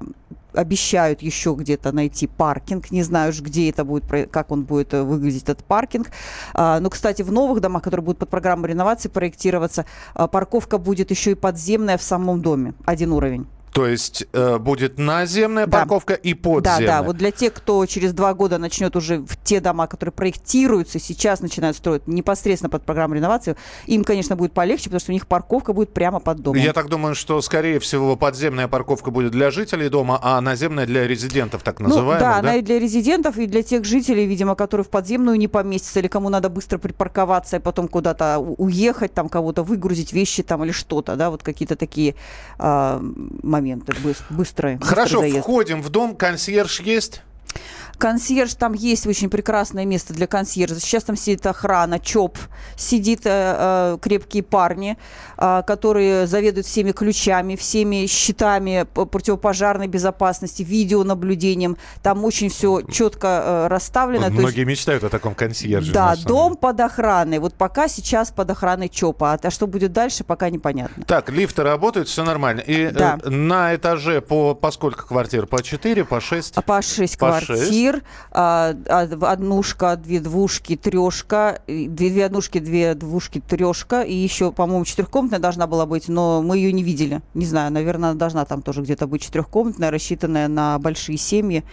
обещают 0.53 1.21
еще 1.21 1.55
где-то 1.57 1.93
найти 1.93 2.27
паркинг. 2.27 2.91
Не 2.91 3.03
знаю 3.03 3.29
уж, 3.29 3.41
где 3.41 3.69
это 3.69 3.85
будет, 3.85 4.03
как 4.31 4.51
он 4.51 4.63
будет 4.63 4.93
э, 4.93 5.03
выглядеть, 5.03 5.43
этот 5.43 5.63
паркинг. 5.63 6.07
А, 6.53 6.81
Но, 6.81 6.89
кстати, 6.89 7.21
в 7.21 7.31
новых 7.31 7.61
домах, 7.61 7.83
которые 7.83 8.03
будут 8.03 8.19
под 8.19 8.29
программу 8.29 8.65
реновации 8.65 9.07
проектироваться, 9.07 9.85
а, 10.13 10.27
парковка 10.27 10.77
будет 10.77 11.11
еще 11.11 11.31
и 11.31 11.35
подземная 11.35 11.97
в 11.97 12.03
самом 12.03 12.41
доме. 12.41 12.73
Один 12.85 13.13
уровень. 13.13 13.47
То 13.73 13.87
есть 13.87 14.25
э, 14.33 14.57
будет 14.57 14.97
наземная 14.97 15.65
Да. 15.67 15.79
парковка 15.79 16.13
и 16.13 16.33
подземная. 16.33 16.79
Да, 16.79 16.99
да. 16.99 17.03
Вот 17.03 17.17
для 17.17 17.31
тех, 17.31 17.53
кто 17.53 17.85
через 17.85 18.13
два 18.13 18.33
года 18.33 18.57
начнет 18.57 18.95
уже 18.95 19.19
в 19.19 19.37
те 19.43 19.59
дома, 19.59 19.87
которые 19.87 20.13
проектируются, 20.13 20.99
сейчас 20.99 21.41
начинают 21.41 21.77
строить 21.77 22.07
непосредственно 22.07 22.69
под 22.69 22.83
программу 22.83 23.15
реновации, 23.15 23.55
им, 23.85 24.03
конечно, 24.03 24.35
будет 24.35 24.53
полегче, 24.53 24.85
потому 24.85 24.99
что 24.99 25.11
у 25.11 25.13
них 25.13 25.27
парковка 25.27 25.73
будет 25.73 25.93
прямо 25.93 26.19
под 26.19 26.39
домом. 26.39 26.61
Я 26.61 26.73
так 26.73 26.89
думаю, 26.89 27.15
что, 27.15 27.41
скорее 27.41 27.79
всего, 27.79 28.15
подземная 28.15 28.67
парковка 28.67 29.11
будет 29.11 29.31
для 29.31 29.51
жителей 29.51 29.89
дома, 29.89 30.19
а 30.21 30.41
наземная 30.41 30.85
для 30.85 31.07
резидентов, 31.07 31.63
так 31.63 31.79
называемых, 31.79 32.15
ну, 32.15 32.19
да, 32.19 32.33
да? 32.33 32.39
она 32.39 32.55
и 32.55 32.61
для 32.61 32.79
резидентов, 32.79 33.37
и 33.37 33.45
для 33.45 33.63
тех 33.63 33.85
жителей, 33.85 34.25
видимо, 34.25 34.55
которые 34.55 34.83
в 34.83 34.89
подземную 34.89 35.37
не 35.37 35.47
поместятся, 35.47 35.99
или 35.99 36.07
кому 36.07 36.29
надо 36.29 36.49
быстро 36.49 36.77
припарковаться 36.77 37.57
и 37.57 37.59
потом 37.59 37.87
куда-то 37.87 38.39
уехать, 38.39 39.13
там 39.13 39.29
кого-то 39.29 39.63
выгрузить, 39.63 40.13
вещи 40.13 40.43
там 40.43 40.63
или 40.63 40.71
что-то, 40.71 41.15
да, 41.15 41.29
вот 41.29 41.43
какие-то 41.43 41.75
такие 41.75 42.15
а, 42.57 42.99
моменты 43.43 43.58
быстрые. 43.61 44.25
быстрый 44.29 44.79
Хорошо, 44.79 45.19
заезд. 45.19 45.39
входим 45.39 45.81
в 45.81 45.89
дом, 45.89 46.15
консьерж 46.15 46.79
есть? 46.81 47.21
Консьерж, 47.99 48.53
там 48.55 48.73
есть 48.73 49.05
очень 49.05 49.29
прекрасное 49.29 49.85
место 49.85 50.13
для 50.13 50.25
консьержа. 50.25 50.79
Сейчас 50.79 51.03
там 51.03 51.15
сидит 51.15 51.45
охрана, 51.45 51.99
ЧОП, 51.99 52.37
сидит 52.75 53.21
э, 53.25 53.29
э 53.29 53.97
крепкие 54.01 54.41
парни, 54.41 54.97
э, 55.37 55.61
которые 55.67 56.25
заведуют 56.25 56.65
всеми 56.65 56.91
ключами, 56.91 57.55
всеми 57.55 58.07
счетами 58.07 58.85
противопожарной 58.93 59.87
безопасности, 59.87 60.63
видеонаблюдением. 60.63 61.77
Там 62.01 62.23
очень 62.23 62.49
все 62.49 62.81
четко 62.81 63.27
э, 63.27 63.67
расставлено. 63.67 64.29
Многие 64.29 64.59
есть... 64.59 64.67
мечтают 64.67 65.03
о 65.03 65.09
таком 65.09 65.35
консьерже. 65.35 65.91
Да, 65.91 66.15
дом 66.15 66.55
под 66.55 66.79
охраной. 66.79 67.39
Вот 67.39 67.53
пока 67.53 67.89
сейчас 67.89 68.31
под 68.31 68.49
охраной 68.51 68.89
ЧОПа. 68.89 69.33
А, 69.33 69.39
а 69.41 69.51
что 69.51 69.67
будет 69.67 69.91
дальше, 69.91 70.23
пока 70.23 70.49
непонятно. 70.49 71.03
Так, 71.03 71.29
лифты 71.29 71.63
работают, 71.63 72.07
все 72.07 72.23
нормально. 72.23 72.61
И 72.61 72.83
э, 72.83 72.91
да. 72.91 73.19
э, 73.21 73.29
на 73.29 73.75
этаже 73.75 74.21
по, 74.21 74.55
по 74.55 74.71
сколько 74.71 75.05
квартир? 75.05 75.45
По 75.45 75.61
4, 75.61 76.05
по 76.05 76.21
6? 76.21 76.63
По 76.63 76.81
6 76.81 77.17
квартир 77.17 77.88
квартир, 77.89 78.03
а, 78.31 78.73
а, 78.87 79.31
однушка, 79.31 79.95
две 79.95 80.19
двушки, 80.19 80.75
трешка, 80.75 81.61
две 81.67 82.25
однушки, 82.25 82.59
две 82.59 82.93
двушки, 82.95 83.41
трешка, 83.41 84.01
и 84.01 84.13
еще, 84.13 84.51
по-моему, 84.51 84.85
четырехкомнатная 84.85 85.39
должна 85.39 85.67
была 85.67 85.85
быть, 85.85 86.07
но 86.07 86.41
мы 86.41 86.57
ее 86.57 86.71
не 86.73 86.83
видели. 86.83 87.21
Не 87.33 87.45
знаю, 87.45 87.71
наверное, 87.71 88.13
должна 88.13 88.45
там 88.45 88.61
тоже 88.61 88.81
где-то 88.81 89.07
быть 89.07 89.21
четырехкомнатная, 89.23 89.91
рассчитанная 89.91 90.47
на 90.47 90.77
большие 90.79 91.17
семьи. 91.17 91.63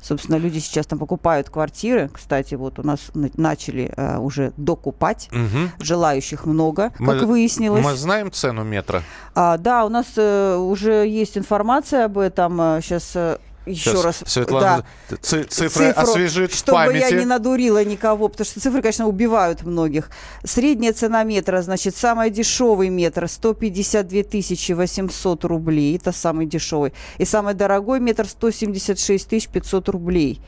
Собственно, 0.00 0.36
люди 0.36 0.58
сейчас 0.58 0.86
там 0.86 0.98
покупают 0.98 1.48
квартиры. 1.48 2.10
Кстати, 2.12 2.56
вот 2.56 2.78
у 2.78 2.82
нас 2.82 3.10
начали 3.14 3.90
а, 3.96 4.18
уже 4.18 4.52
докупать. 4.58 5.30
Угу. 5.32 5.82
Желающих 5.82 6.44
много, 6.44 6.92
мы, 6.98 7.14
как 7.14 7.22
выяснилось. 7.22 7.82
Мы 7.82 7.96
знаем 7.96 8.30
цену 8.30 8.64
метра? 8.64 9.02
А, 9.34 9.56
да, 9.56 9.86
у 9.86 9.88
нас 9.88 10.06
э, 10.16 10.56
уже 10.56 11.06
есть 11.08 11.38
информация 11.38 12.04
об 12.04 12.18
этом. 12.18 12.60
Э, 12.60 12.80
сейчас 12.82 13.12
э, 13.14 13.38
еще 13.66 13.92
Щас 13.92 14.04
раз. 14.04 14.22
Светлана 14.26 14.84
да. 15.10 15.16
ци- 15.20 15.44
цифры 15.44 15.88
Цифру, 15.88 16.02
освежит 16.02 16.52
в 16.52 16.58
чтобы 16.58 16.78
я 16.78 16.86
памяти. 16.86 17.14
не 17.14 17.24
надурила 17.24 17.84
никого, 17.84 18.28
потому 18.28 18.44
что 18.44 18.60
цифры, 18.60 18.82
конечно, 18.82 19.06
убивают 19.06 19.62
многих. 19.62 20.10
Средняя 20.44 20.92
цена 20.92 21.22
метра, 21.24 21.62
значит, 21.62 21.96
самый 21.96 22.30
дешевый 22.30 22.88
метр 22.88 23.28
152 23.28 24.22
тысячи 24.24 24.72
800 24.72 25.44
рублей, 25.44 25.96
это 25.96 26.12
самый 26.12 26.46
дешевый. 26.46 26.92
И 27.18 27.24
самый 27.24 27.54
дорогой 27.54 28.00
метр 28.00 28.26
176 28.26 29.28
тысяч 29.28 29.48
500 29.48 29.88
рублей. 29.88 30.40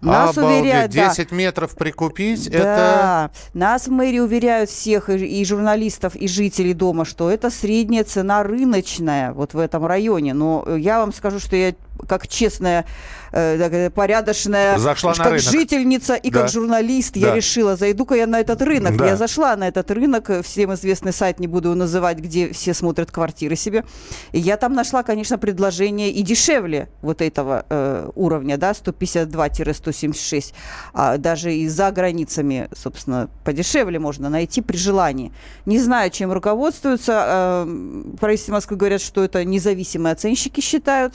Нас 0.00 0.36
Обалдеть, 0.36 0.60
уверяют, 0.60 0.92
да, 0.92 1.08
10 1.08 1.32
метров 1.32 1.74
прикупить, 1.74 2.48
это... 2.48 2.62
да, 2.62 3.30
нас 3.54 3.86
в 3.88 3.90
мэрии 3.90 4.18
уверяют 4.18 4.68
всех, 4.68 5.08
и, 5.08 5.14
и 5.40 5.44
журналистов, 5.44 6.14
и 6.14 6.28
жителей 6.28 6.74
дома, 6.74 7.06
что 7.06 7.30
это 7.30 7.50
средняя 7.50 8.04
цена 8.04 8.42
рыночная 8.42 9.32
вот 9.32 9.54
в 9.54 9.58
этом 9.58 9.86
районе. 9.86 10.34
Но 10.34 10.64
я 10.76 10.98
вам 11.00 11.14
скажу, 11.14 11.40
что 11.40 11.56
я 11.56 11.74
как 12.08 12.28
честная, 12.28 12.84
э, 13.32 13.58
такая 13.58 13.90
порядочная, 13.90 14.78
Зашла 14.78 15.14
как 15.14 15.26
рынок. 15.26 15.40
жительница 15.40 16.14
и 16.14 16.30
Да. 16.30 16.40
как 16.42 16.50
журналист, 16.50 17.16
я 17.16 17.28
Да. 17.28 17.34
решила, 17.36 17.76
зайду-ка 17.76 18.14
я 18.14 18.26
на 18.26 18.40
этот 18.40 18.62
рынок. 18.62 18.96
Да. 18.96 19.06
Я 19.06 19.16
зашла 19.16 19.56
на 19.56 19.68
этот 19.68 19.90
рынок, 19.90 20.30
э, 20.30 20.42
всем 20.42 20.72
известный 20.74 21.12
сайт, 21.12 21.40
не 21.40 21.46
буду 21.46 21.68
его 21.68 21.76
называть, 21.78 22.18
где 22.18 22.52
все 22.52 22.74
смотрят 22.74 23.10
квартиры 23.10 23.56
себе. 23.56 23.84
И 24.32 24.38
я 24.38 24.56
там 24.56 24.72
нашла, 24.74 25.02
конечно, 25.02 25.38
предложение 25.38 26.10
и 26.10 26.22
дешевле 26.22 26.88
вот 27.02 27.20
этого 27.22 27.64
э, 27.68 28.10
уровня, 28.14 28.56
да, 28.56 28.72
152-176. 28.74 30.54
А 30.92 31.16
даже 31.18 31.52
и 31.54 31.68
за 31.68 31.90
границами, 31.90 32.68
собственно, 32.76 33.28
подешевле 33.44 33.98
можно 33.98 34.28
найти 34.28 34.60
при 34.60 34.76
желании. 34.76 35.32
Не 35.66 35.78
знаю, 35.78 36.10
чем 36.10 36.32
руководствуются. 36.32 37.24
Э, 37.66 38.02
правительство 38.20 38.52
Москвы 38.52 38.76
говорят, 38.76 39.00
что 39.00 39.22
это 39.24 39.44
независимые 39.44 40.12
оценщики 40.12 40.60
считают. 40.60 41.14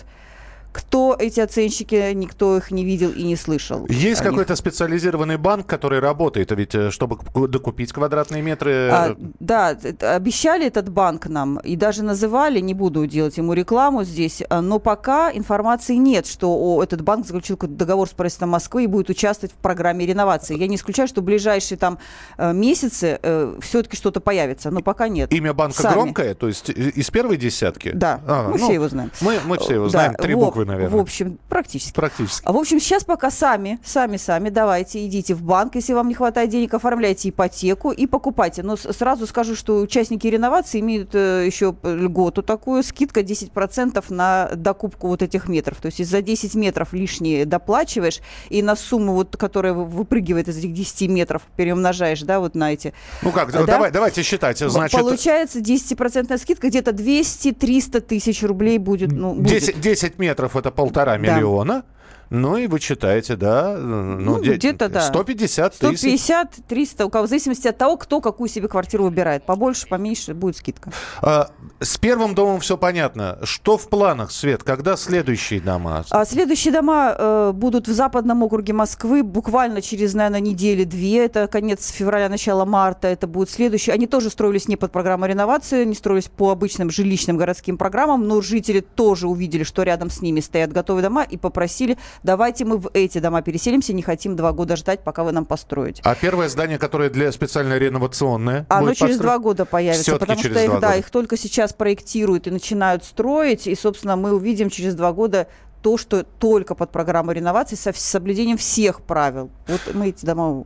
Кто 0.72 1.16
эти 1.20 1.40
оценщики, 1.42 2.14
никто 2.14 2.58
их 2.58 2.72
не 2.72 2.86
видел 2.86 3.12
и 3.12 3.24
не 3.24 3.36
слышал. 3.36 3.86
Есть 3.90 4.22
какой-то 4.22 4.56
специализированный 4.56 5.38
банк, 5.38 5.68
который 5.68 6.00
работает, 6.00 6.52
а 6.52 6.56
ведь 6.56 6.74
э, 6.76 6.92
чтобы 6.92 7.18
ку- 7.18 7.48
докупить 7.48 7.92
квадратные 7.92 8.42
метры... 8.42 8.90
А, 8.90 9.10
э, 9.12 9.16
да, 9.40 9.78
обещали 10.16 10.66
этот 10.68 10.90
банк 10.90 11.28
нам 11.28 11.58
и 11.60 11.76
даже 11.76 12.04
называли, 12.04 12.60
не 12.62 12.74
буду 12.74 13.06
делать 13.06 13.38
ему 13.38 13.54
рекламу 13.54 14.04
здесь, 14.04 14.42
а, 14.50 14.62
но 14.62 14.80
пока 14.80 15.32
информации 15.32 15.96
нет, 15.96 16.26
что 16.26 16.82
этот 16.82 17.02
банк 17.02 17.26
заключил 17.28 17.58
договор 17.62 18.08
с 18.08 18.12
правительством 18.12 18.50
Москвы 18.50 18.86
и 18.86 18.88
будет 18.88 19.10
участвовать 19.10 19.54
в 19.54 19.58
программе 19.58 20.06
реновации. 20.06 20.58
Я 20.58 20.68
не 20.68 20.76
исключаю, 20.78 21.08
что 21.08 21.22
в 21.22 21.26
ближайшие 21.26 21.78
там 21.78 22.00
э, 22.38 22.54
месяцы 22.54 23.20
все-таки 23.62 23.98
что-то 23.98 24.20
появится, 24.22 24.72
но 24.72 24.82
пока 24.82 25.08
нет. 25.10 25.34
Имя 25.34 25.54
банка 25.54 25.82
Сами. 25.82 25.94
громкое, 25.94 26.34
то 26.34 26.48
есть 26.48 26.70
из 26.70 27.10
первой 27.10 27.38
десятки? 27.38 27.92
Да, 27.94 28.22
А, 28.26 28.44
мы 28.50 28.58
ну, 28.58 28.64
все 28.66 28.74
его 28.74 28.88
знаем. 28.88 29.12
Мы, 29.22 29.38
мы 29.46 29.58
все 29.58 29.74
его 29.76 29.86
Да, 29.86 29.90
знаем, 29.90 30.14
три 30.16 30.34
в- 30.34 30.40
буквы, 30.40 30.61
наверное. 30.66 30.98
В 30.98 31.00
общем, 31.02 31.38
практически. 31.50 31.94
Практически. 31.94 32.46
А, 32.46 32.52
В 32.54 32.58
общем, 32.58 32.80
сейчас 32.80 33.04
пока 33.04 33.32
сами, 33.32 33.80
сами, 33.84 34.18
сами 34.18 34.50
давайте, 34.50 35.06
идите 35.06 35.34
в 35.36 35.42
банк, 35.44 35.76
если 35.76 35.94
вам 35.94 36.08
не 36.08 36.14
хватает 36.14 36.50
денег, 36.50 36.74
оформляйте 36.74 37.30
ипотеку 37.30 37.92
и 37.92 38.08
покупайте. 38.08 38.64
Но 38.64 38.76
сразу 38.78 39.28
скажу, 39.28 39.56
что 39.56 39.80
участники 39.80 40.28
реновации 40.28 40.80
имеют 40.80 41.14
э, 41.14 41.46
еще 41.46 41.76
льготу 41.84 42.42
такую, 42.44 42.84
скидка 42.84 43.22
10% 43.22 44.04
на 44.10 44.50
докупку 44.56 45.08
вот 45.08 45.22
этих 45.22 45.48
метров. 45.48 45.78
То 45.82 45.88
есть, 45.88 46.06
за 46.10 46.22
10 46.22 46.56
метров 46.56 46.94
лишние 46.94 47.46
доплачиваешь, 47.46 48.20
и 48.50 48.62
на 48.62 48.76
сумму, 48.76 49.14
вот, 49.14 49.38
которая 49.38 49.74
вы- 49.74 49.86
выпрыгивает 49.86 50.48
из 50.48 50.58
этих 50.58 50.74
10 50.74 51.08
метров, 51.08 51.42
переумножаешь, 51.56 52.22
да, 52.22 52.40
вот 52.40 52.56
на 52.56 52.74
эти. 52.74 52.94
Ну 53.22 53.32
как, 53.32 53.52
Да? 53.52 53.64
давай, 53.66 53.92
давайте 53.92 54.24
считать. 54.24 54.58
Значит, 54.60 55.00
Получается 55.00 55.60
10% 55.60 56.38
скидка, 56.38 56.68
где-то 56.68 56.92
200-300 56.92 58.02
тысяч 58.02 58.44
рублей 58.44 58.78
будет. 58.78 59.12
Ну, 59.12 59.34
будет. 59.34 59.48
10, 59.50 59.82
10 59.82 60.20
метров 60.20 60.51
это 60.56 60.72
полтора 60.72 61.14
Да. 61.14 61.18
миллиона. 61.18 61.84
Ну 62.32 62.56
и 62.56 62.68
вы 62.68 62.80
читаете, 62.80 63.36
да? 63.36 63.76
Ну, 63.78 64.16
Ну, 64.18 64.42
де- 64.42 64.54
где-то, 64.56 64.88
да. 64.88 65.02
150 65.02 65.74
тысяч. 65.78 66.00
150, 66.00 66.60
300, 66.66 67.06
у 67.06 67.10
кого, 67.10 67.26
в 67.26 67.30
зависимости 67.30 67.68
от 67.68 67.78
того, 67.78 67.98
кто 67.98 68.22
какую 68.22 68.48
себе 68.48 68.70
квартиру 68.70 69.04
выбирает. 69.04 69.46
Побольше, 69.46 69.86
поменьше 69.86 70.34
будет 70.34 70.56
скидка. 70.56 70.92
А, 71.22 71.50
с 71.82 71.98
первым 71.98 72.34
домом 72.34 72.62
все 72.62 72.78
понятно. 72.78 73.38
Что 73.44 73.78
в 73.78 73.90
планах, 73.90 74.32
Свет? 74.32 74.64
Когда 74.64 74.96
следующие 74.96 75.60
дома? 75.60 76.06
А 76.10 76.24
следующие 76.24 76.74
дома 76.74 77.14
э, 77.18 77.52
будут 77.54 77.90
в 77.90 77.92
западном 77.94 78.44
округе 78.44 78.72
Москвы 78.72 79.24
буквально 79.24 79.82
через, 79.82 80.14
наверное, 80.14 80.40
недели-две. 80.40 81.26
Это 81.26 81.48
конец 81.48 81.90
февраля, 81.90 82.30
начало 82.30 82.64
марта. 82.64 83.10
Это 83.10 83.28
будет 83.28 83.50
следующие. 83.50 83.94
Они 83.94 84.08
тоже 84.08 84.30
строились 84.30 84.70
не 84.70 84.78
под 84.78 84.94
программу 84.94 85.26
реновации, 85.26 85.84
не 85.84 85.96
строились 85.96 86.30
по 86.30 86.52
обычным 86.52 86.92
жилищным 86.92 87.36
городским 87.36 87.78
программам, 87.78 88.26
но 88.26 88.40
жители 88.40 88.80
тоже 88.80 89.28
увидели, 89.28 89.64
что 89.64 89.84
рядом 89.84 90.10
с 90.10 90.22
ними 90.22 90.40
стоят 90.40 90.72
готовые 90.72 91.04
дома 91.04 91.24
и 91.24 91.36
попросили, 91.36 91.98
давайте 92.24 92.66
мы 92.66 92.78
в 92.78 92.90
эти 92.94 93.20
дома 93.20 93.42
переселимся, 93.42 93.94
не 93.94 94.02
хотим 94.02 94.36
два 94.36 94.52
года 94.52 94.76
ждать, 94.76 95.02
пока 95.04 95.24
вы 95.24 95.32
нам 95.32 95.46
построите. 95.46 96.02
А 96.06 96.16
первое 96.16 96.50
здание, 96.50 96.78
которое 96.78 97.10
для 97.10 97.32
специально 97.32 97.78
реновационное, 97.78 98.66
Оно 98.70 98.88
будет 98.88 98.98
через 98.98 99.18
постро- 99.18 99.22
два 99.22 99.40
года 99.40 99.66
появится, 99.66 100.04
Всё-таки 100.04 100.20
потому 100.26 100.42
через 100.42 100.56
что 100.58 100.64
их, 100.66 100.72
да, 100.72 100.88
года. 100.88 100.98
их 101.00 101.10
только 101.10 101.38
сейчас 101.38 101.74
проектируют 101.74 102.48
и 102.48 102.52
начинают 102.52 103.04
строить, 103.04 103.68
и, 103.68 103.76
собственно, 103.76 104.16
мы 104.16 104.34
увидим 104.34 104.70
через 104.70 104.96
два 104.96 105.12
года 105.14 105.48
то, 105.82 105.98
что 105.98 106.24
только 106.24 106.76
под 106.76 106.92
программу 106.92 107.32
реновации 107.32 107.76
со 107.76 107.92
соблюдением 107.94 108.58
всех 108.58 109.02
правил. 109.02 109.50
Вот 109.68 109.82
мы 109.96 110.10
эти 110.10 110.26
дома 110.26 110.64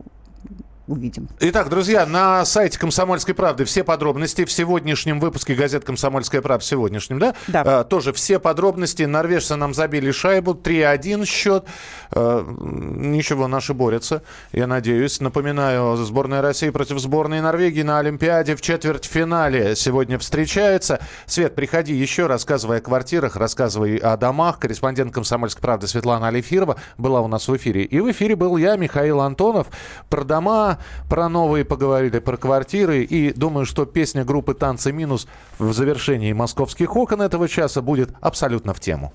увидим. 0.86 1.28
Итак, 1.40 1.68
друзья, 1.68 2.06
на 2.06 2.44
сайте 2.44 2.78
«Комсомольской 2.78 3.34
правды» 3.34 3.64
все 3.64 3.84
подробности 3.84 4.44
в 4.44 4.52
сегодняшнем 4.52 5.20
выпуске 5.20 5.54
газет 5.54 5.84
«Комсомольская 5.84 6.42
правда» 6.42 6.62
в 6.62 6.66
сегодняшнем, 6.66 7.18
да? 7.18 7.34
Да. 7.48 7.62
А, 7.66 7.84
тоже 7.84 8.12
все 8.12 8.38
подробности. 8.38 9.02
Норвежцы 9.02 9.56
нам 9.56 9.74
забили 9.74 10.10
шайбу, 10.10 10.52
3-1 10.52 11.24
счет. 11.24 11.64
А, 12.12 12.44
ничего, 12.46 13.48
наши 13.48 13.74
борются, 13.74 14.22
я 14.52 14.66
надеюсь. 14.66 15.20
Напоминаю, 15.20 15.96
сборная 15.96 16.42
России 16.42 16.70
против 16.70 16.98
сборной 16.98 17.40
Норвегии 17.40 17.82
на 17.82 17.98
Олимпиаде 17.98 18.54
в 18.56 18.60
четвертьфинале 18.60 19.74
сегодня 19.76 20.18
встречается. 20.18 21.00
Свет, 21.26 21.54
приходи 21.54 21.94
еще, 21.94 22.26
рассказывай 22.26 22.78
о 22.78 22.80
квартирах, 22.80 23.36
рассказывай 23.36 23.96
о 23.96 24.16
домах. 24.16 24.58
Корреспондент 24.58 25.12
«Комсомольской 25.12 25.62
правды» 25.62 25.86
Светлана 25.86 26.28
Алифирова 26.28 26.76
была 26.96 27.20
у 27.20 27.28
нас 27.28 27.48
в 27.48 27.56
эфире. 27.56 27.82
И 27.82 28.00
в 28.00 28.10
эфире 28.10 28.36
был 28.36 28.56
я, 28.56 28.76
Михаил 28.76 29.20
Антонов. 29.20 29.66
Про 30.08 30.24
дома, 30.24 30.75
про 31.08 31.28
новые 31.28 31.64
поговорили, 31.64 32.18
про 32.18 32.36
квартиры. 32.36 33.02
И 33.02 33.32
думаю, 33.32 33.66
что 33.66 33.84
песня 33.84 34.24
группы 34.24 34.54
«Танцы 34.54 34.92
минус» 34.92 35.26
в 35.58 35.72
завершении 35.72 36.32
«Московских 36.32 36.96
окон» 36.96 37.22
этого 37.22 37.48
часа 37.48 37.82
будет 37.82 38.10
абсолютно 38.20 38.74
в 38.74 38.80
тему. 38.80 39.12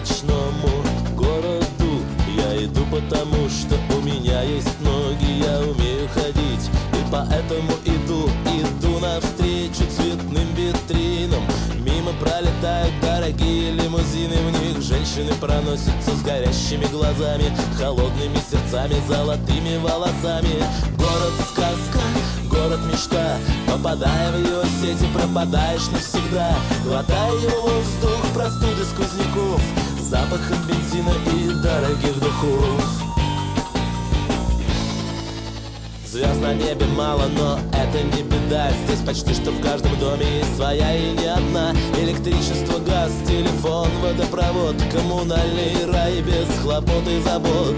Ночному 0.00 0.82
городу 1.14 2.00
Я 2.34 2.64
иду 2.64 2.80
потому, 2.90 3.48
что 3.50 3.76
поэтому 7.20 7.72
иду, 7.84 8.28
иду 8.46 8.98
навстречу 8.98 9.84
цветным 9.90 10.54
витринам. 10.54 11.42
Мимо 11.80 12.12
пролетают 12.20 12.92
дорогие 13.00 13.72
лимузины 13.72 14.36
В 14.36 14.60
них 14.60 14.82
женщины 14.82 15.32
проносятся 15.40 16.10
с 16.12 16.22
горящими 16.22 16.84
глазами 16.86 17.44
Холодными 17.78 18.36
сердцами, 18.50 18.94
золотыми 19.08 19.78
волосами. 19.78 20.62
Город 20.96 21.34
сказка, 21.50 22.00
город 22.50 22.80
мечта 22.90 23.38
Попадая 23.66 24.32
в 24.32 24.38
его 24.38 24.62
сети, 24.80 25.06
пропадаешь 25.12 25.88
навсегда. 25.90 26.54
Глотая 26.84 27.32
его 27.32 27.62
воздух, 27.62 28.20
простуды 28.34 28.84
сквозняков 28.84 29.62
Запахом 30.00 30.58
бензина 30.66 31.12
и 31.34 31.62
дорогих 31.62 32.18
духов 32.20 33.09
Звезд 36.10 36.40
на 36.40 36.52
небе 36.52 36.86
мало, 36.96 37.28
но 37.36 37.60
это 37.72 38.02
не 38.02 38.24
беда. 38.24 38.68
Здесь 38.84 38.98
почти 39.06 39.32
что 39.32 39.52
в 39.52 39.62
каждом 39.62 39.96
доме 40.00 40.26
есть 40.38 40.56
своя 40.56 40.96
и 40.96 41.12
не 41.12 41.26
одна. 41.26 41.72
Электричество, 42.02 42.80
газ, 42.80 43.12
телефон, 43.28 43.88
водопровод 44.02 44.74
Коммунальный 44.92 45.86
рай 45.86 46.20
без 46.22 46.48
хлопот 46.62 47.06
и 47.06 47.20
забот. 47.20 47.76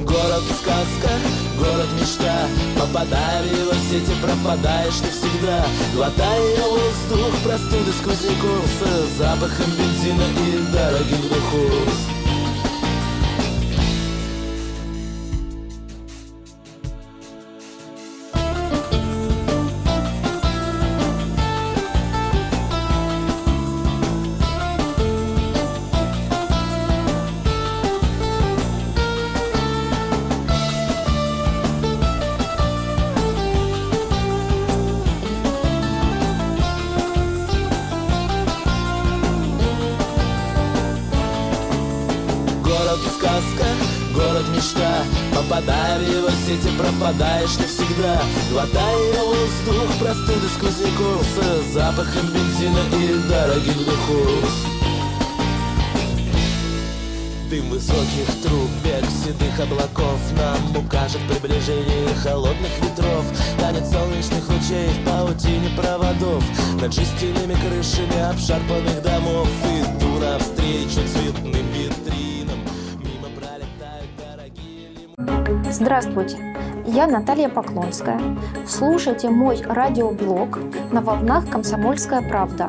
Город 0.00 0.42
сказка, 0.60 1.08
город 1.58 1.88
мечта. 1.98 2.46
Попадая 2.78 3.42
в 3.44 3.46
его 3.46 3.72
сети, 3.88 4.12
пропадаешь 4.20 5.00
навсегда. 5.00 5.64
Глотая 5.94 6.60
воздух, 6.60 7.32
простуды 7.42 7.92
сквозняков 7.92 8.66
С 8.78 9.18
запахом 9.18 9.70
бензина 9.70 10.26
и 10.36 10.70
дорогих 10.70 11.22
духов 11.30 12.19
пропадаешь 47.00 47.56
навсегда. 47.58 48.20
Глотая 48.50 49.22
воздух, 49.24 49.98
простуды 49.98 50.48
сквозняков 50.48 51.24
С 51.24 51.72
запахом 51.72 52.26
бензина 52.26 52.80
и 52.94 53.28
дорогих 53.28 53.78
духов 53.78 54.50
Дым 57.50 57.68
высоких 57.70 58.26
труб, 58.42 58.70
бег 58.84 59.04
седых 59.10 59.58
облаков 59.58 60.20
Нам 60.36 60.84
укажет 60.84 61.20
приближение 61.28 62.14
холодных 62.22 62.70
ветров. 62.82 63.24
Танец 63.58 63.90
солнечных 63.90 64.48
лучей 64.48 64.88
в 64.90 65.04
паутине 65.04 65.70
проводов. 65.76 66.44
Над 66.80 66.92
жестяными 66.92 67.54
крышами 67.54 68.20
обшарпанных 68.30 69.02
домов. 69.02 69.48
Иду 69.64 70.18
навстречу 70.18 71.00
цветным 71.08 71.66
витринам. 71.72 72.60
Мимо 72.98 73.28
пролетают 73.34 74.10
дорогие 74.16 75.72
Здравствуйте, 75.72 76.49
я 76.90 77.06
Наталья 77.06 77.48
Поклонская. 77.48 78.20
Слушайте 78.66 79.30
мой 79.30 79.62
радиоблог 79.62 80.58
на 80.90 81.00
волнах 81.00 81.48
«Комсомольская 81.48 82.20
правда». 82.20 82.68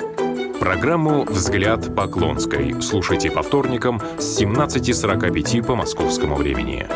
Программу 0.59 1.23
«Взгляд 1.23 1.95
Поклонской» 1.95 2.79
слушайте 2.81 3.31
по 3.31 3.41
вторникам 3.41 3.99
с 4.19 4.39
17.45 4.39 5.65
по 5.65 5.75
московскому 5.75 6.35
времени. 6.35 6.87